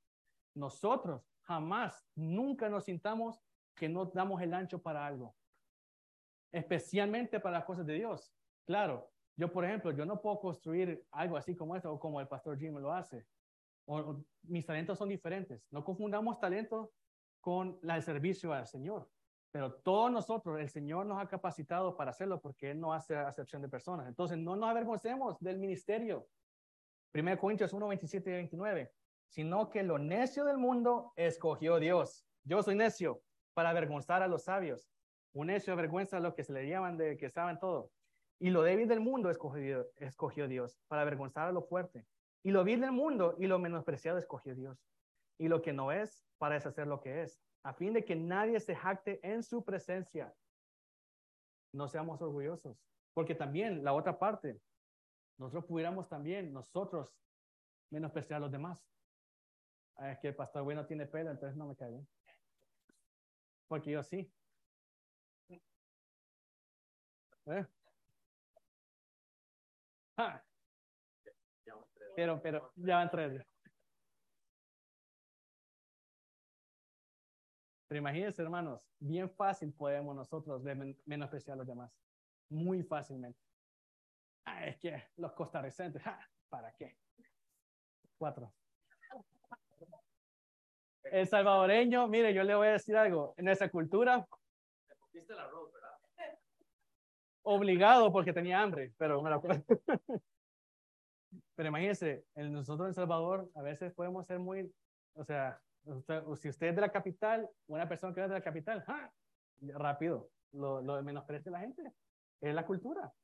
[0.54, 3.42] Nosotros jamás, nunca nos sintamos
[3.74, 5.34] que no damos el ancho para algo,
[6.56, 8.32] especialmente para las cosas de Dios.
[8.64, 12.28] Claro, yo, por ejemplo, yo no puedo construir algo así como esto o como el
[12.28, 13.26] pastor Jim lo hace
[14.42, 15.66] mis talentos son diferentes.
[15.70, 16.92] No confundamos talento
[17.40, 19.08] con el servicio al Señor.
[19.52, 23.62] Pero todos nosotros, el Señor nos ha capacitado para hacerlo porque Él no hace acepción
[23.62, 24.08] de personas.
[24.08, 26.28] Entonces, no nos avergoncemos del ministerio.
[27.14, 28.92] 1 Corintios 1, 27 y 29.
[29.28, 32.26] Sino que lo necio del mundo escogió Dios.
[32.44, 33.22] Yo soy necio
[33.54, 34.90] para avergonzar a los sabios.
[35.36, 37.90] Un necio avergüenza a los que se le llaman de que saben todo.
[38.38, 42.06] Y lo débil del mundo escogió, Dios para avergonzar a lo fuerte.
[42.42, 44.78] Y lo vil del mundo y lo menospreciado escogió Dios.
[45.36, 48.58] Y lo que no es, para deshacer lo que es, a fin de que nadie
[48.60, 50.34] se jacte en su presencia.
[51.70, 52.78] No seamos orgullosos,
[53.12, 54.58] porque también la otra parte,
[55.36, 57.14] nosotros pudiéramos también, nosotros,
[57.90, 58.80] menospreciar a los demás.
[59.98, 62.08] Es que el pastor bueno tiene pelo, entonces no me cae bien.
[63.68, 64.32] Porque yo sí.
[67.46, 67.66] ¿Eh?
[70.18, 70.42] Ah,
[72.16, 73.42] pero, pero, ya van tres.
[77.88, 80.62] Pero imagínense, hermanos, bien fácil podemos nosotros
[81.04, 81.92] menospreciar a los demás.
[82.48, 83.38] Muy fácilmente.
[84.44, 86.02] Ah, es que los costarricenses,
[86.48, 86.96] ¿para qué?
[88.18, 88.52] Cuatro.
[91.04, 93.34] El salvadoreño, mire, yo le voy a decir algo.
[93.36, 94.26] En esa cultura.
[97.48, 99.30] Obligado porque tenía hambre, pero me
[101.54, 104.74] Pero imagínense, nosotros en Salvador a veces podemos ser muy,
[105.14, 105.60] o sea,
[106.34, 108.84] si usted es de la capital, una persona que es de la capital,
[109.60, 111.92] rápido, lo, lo menosprecia la gente.
[112.40, 113.14] Es la cultura.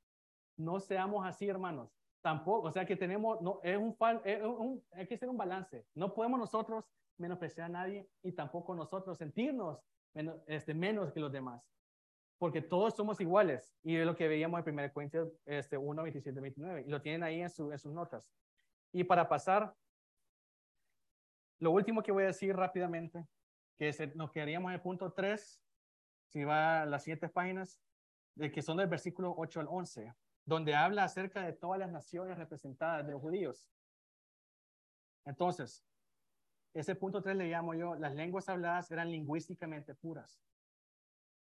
[0.57, 1.91] No seamos así, hermanos.
[2.21, 5.85] Tampoco, o sea que tenemos, no, es un, es un, hay que hacer un balance.
[5.97, 6.85] No podemos nosotros
[7.19, 9.81] menospreciar a nadie y tampoco nosotros sentirnos
[10.15, 11.61] menos, este, menos que los demás.
[12.43, 13.73] Porque todos somos iguales.
[13.85, 16.83] Y es lo que veíamos en 1 Corintios este, 1, 27, 29.
[16.85, 18.35] Y lo tienen ahí en, su, en sus notas.
[18.93, 19.73] Y para pasar
[21.61, 23.29] lo último que voy a decir rápidamente,
[23.79, 25.63] que nos quedaríamos en el punto 3,
[26.31, 27.81] si va a las siguientes páginas,
[28.35, 30.13] de que son del versículo 8 al 11,
[30.45, 33.69] donde habla acerca de todas las naciones representadas de los judíos.
[35.25, 35.85] Entonces,
[36.75, 40.43] ese punto 3 le llamo yo, las lenguas habladas eran lingüísticamente puras.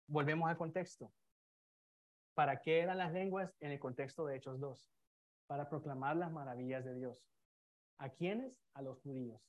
[0.08, 1.12] Volvemos al contexto.
[2.34, 4.92] ¿Para qué eran las lenguas en el contexto de Hechos 2?
[5.48, 7.24] Para proclamar las maravillas de Dios.
[8.00, 8.58] ¿A quiénes?
[8.74, 9.42] A los judíos.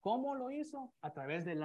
[0.00, 0.92] ¿Cómo lo hizo?
[1.00, 1.64] A través del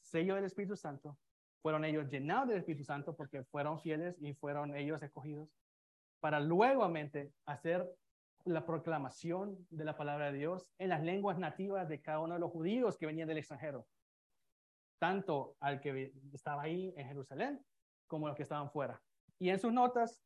[0.00, 1.18] sello del Espíritu Santo.
[1.62, 5.50] Fueron ellos llenados del Espíritu Santo porque fueron fieles y fueron ellos escogidos
[6.20, 6.90] para luego
[7.46, 7.90] hacer
[8.44, 12.40] la proclamación de la palabra de Dios en las lenguas nativas de cada uno de
[12.40, 13.86] los judíos que venían del extranjero,
[15.00, 17.64] tanto al que estaba ahí en Jerusalén
[18.06, 19.02] como los que estaban fuera.
[19.38, 20.22] Y en sus notas,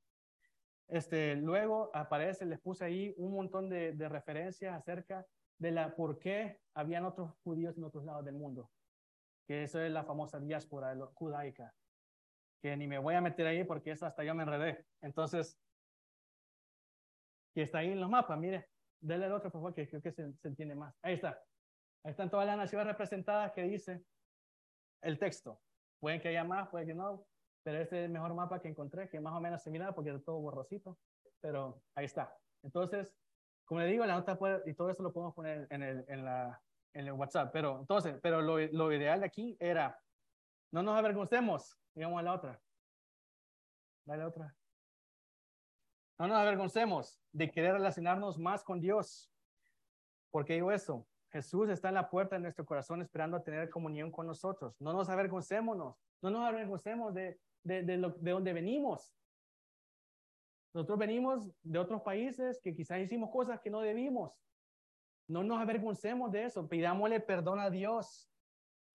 [0.89, 5.25] este, luego aparece, les puse ahí un montón de, de referencias acerca
[5.59, 8.71] de la por qué habían otros judíos en otros lados del mundo,
[9.47, 11.73] que eso es la famosa diáspora judaica,
[12.61, 14.85] que ni me voy a meter ahí porque eso hasta yo me enredé.
[15.01, 15.57] Entonces,
[17.55, 18.69] que está ahí en los mapas, mire,
[19.01, 20.99] denle el otro por favor, que creo que se, se entiende más.
[21.01, 21.41] Ahí está.
[22.03, 24.05] Ahí están todas las naciones representadas que dice
[25.05, 25.61] el texto.
[26.01, 27.27] Pueden que haya más, puede que no,
[27.63, 30.25] pero este es el mejor mapa que encontré, que más o menos similar porque es
[30.25, 30.99] todo borrosito,
[31.41, 32.37] pero ahí está.
[32.63, 33.15] Entonces,
[33.65, 36.25] como le digo, la nota puede, y todo eso lo podemos poner en el, en
[36.25, 36.61] la,
[36.93, 39.99] en el WhatsApp, pero entonces, pero lo, lo ideal de aquí era,
[40.73, 42.61] no nos avergoncemos, digamos a la otra.
[44.05, 44.55] Dale otra.
[46.19, 49.33] No nos avergoncemos de querer relacionarnos más con Dios.
[50.31, 51.07] ¿Por qué digo eso?
[51.35, 54.81] Jesús está en la puerta de nuestro corazón esperando a tener comunión con nosotros.
[54.81, 55.97] No nos avergoncémonos.
[56.23, 59.13] No nos avergoncemos de, de, de, lo, de donde venimos.
[60.73, 64.33] Nosotros venimos de otros países que quizás hicimos cosas que no debimos.
[65.27, 66.69] No nos avergoncemos de eso.
[66.69, 68.31] Pidámosle perdón a Dios.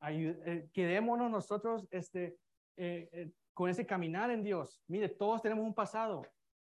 [0.08, 2.38] Eh, quedémonos nosotros este,
[2.78, 4.82] eh, eh, con ese caminar en Dios.
[4.88, 6.22] Mire, todos tenemos un pasado.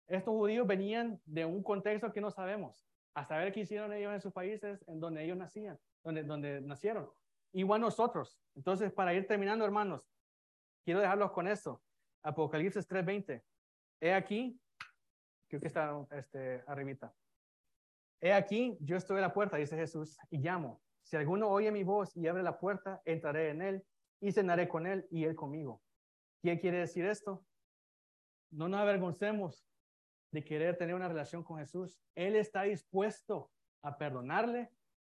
[0.07, 2.89] Estos judíos venían de un contexto que no sabemos.
[3.19, 7.11] A saber qué hicieron ellos en sus países en donde ellos nacían, donde, donde nacieron.
[7.53, 8.39] Igual nosotros.
[8.55, 10.09] Entonces, para ir terminando, hermanos,
[10.85, 11.83] quiero dejarlos con esto.
[12.23, 13.43] Apocalipsis 3:20.
[14.01, 14.61] He aquí,
[15.49, 17.12] creo que está este, arribita.
[18.21, 20.81] He aquí, yo estoy a la puerta, dice Jesús, y llamo.
[21.03, 23.85] Si alguno oye mi voz y abre la puerta, entraré en él
[24.21, 25.83] y cenaré con él y él conmigo.
[26.41, 27.45] ¿Qué quiere decir esto?
[28.53, 29.68] No nos avergoncemos
[30.31, 32.01] de querer tener una relación con Jesús.
[32.14, 33.51] Él está dispuesto
[33.83, 34.70] a perdonarle,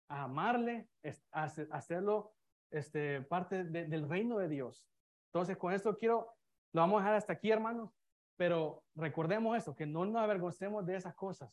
[0.09, 0.89] a amarle,
[1.33, 2.35] a hacerlo
[2.71, 4.87] este, parte del reino de Dios.
[5.33, 6.35] Entonces, con esto quiero,
[6.73, 7.91] lo vamos a dejar hasta aquí, hermanos.
[8.37, 11.51] Pero recordemos eso, que no nos avergoncemos de esas cosas,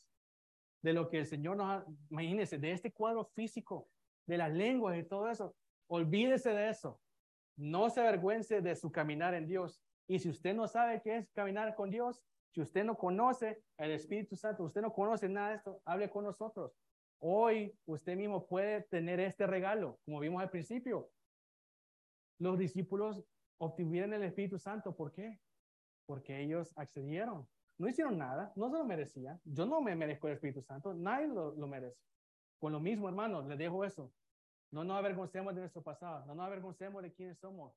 [0.81, 3.87] de lo que el Señor nos ha, imagínense, de este cuadro físico,
[4.27, 5.55] de las lenguas y todo eso.
[5.87, 6.99] Olvídese de eso.
[7.55, 9.81] No se avergüence de su caminar en Dios.
[10.07, 12.21] Y si usted no sabe qué es caminar con Dios,
[12.53, 16.23] si usted no conoce el Espíritu Santo, usted no conoce nada de esto, hable con
[16.23, 16.71] nosotros.
[17.19, 21.09] Hoy usted mismo puede tener este regalo, como vimos al principio.
[22.39, 23.23] Los discípulos
[23.57, 24.95] obtuvieron el Espíritu Santo.
[24.95, 25.39] ¿Por qué?
[26.05, 27.47] porque ellos accedieron.
[27.77, 29.41] No hicieron nada, no se lo merecían.
[29.45, 31.99] Yo no me merezco el Espíritu Santo, nadie lo, lo merece.
[32.59, 34.13] Con lo mismo, hermanos, les dejo eso.
[34.71, 37.73] No nos avergoncemos de nuestro pasado, no nos avergoncemos de quiénes somos.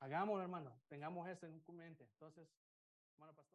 [0.00, 2.04] Hagámoslo, hermano, tengamos eso en mente.
[2.14, 2.48] Entonces,
[3.14, 3.50] hermano pastor.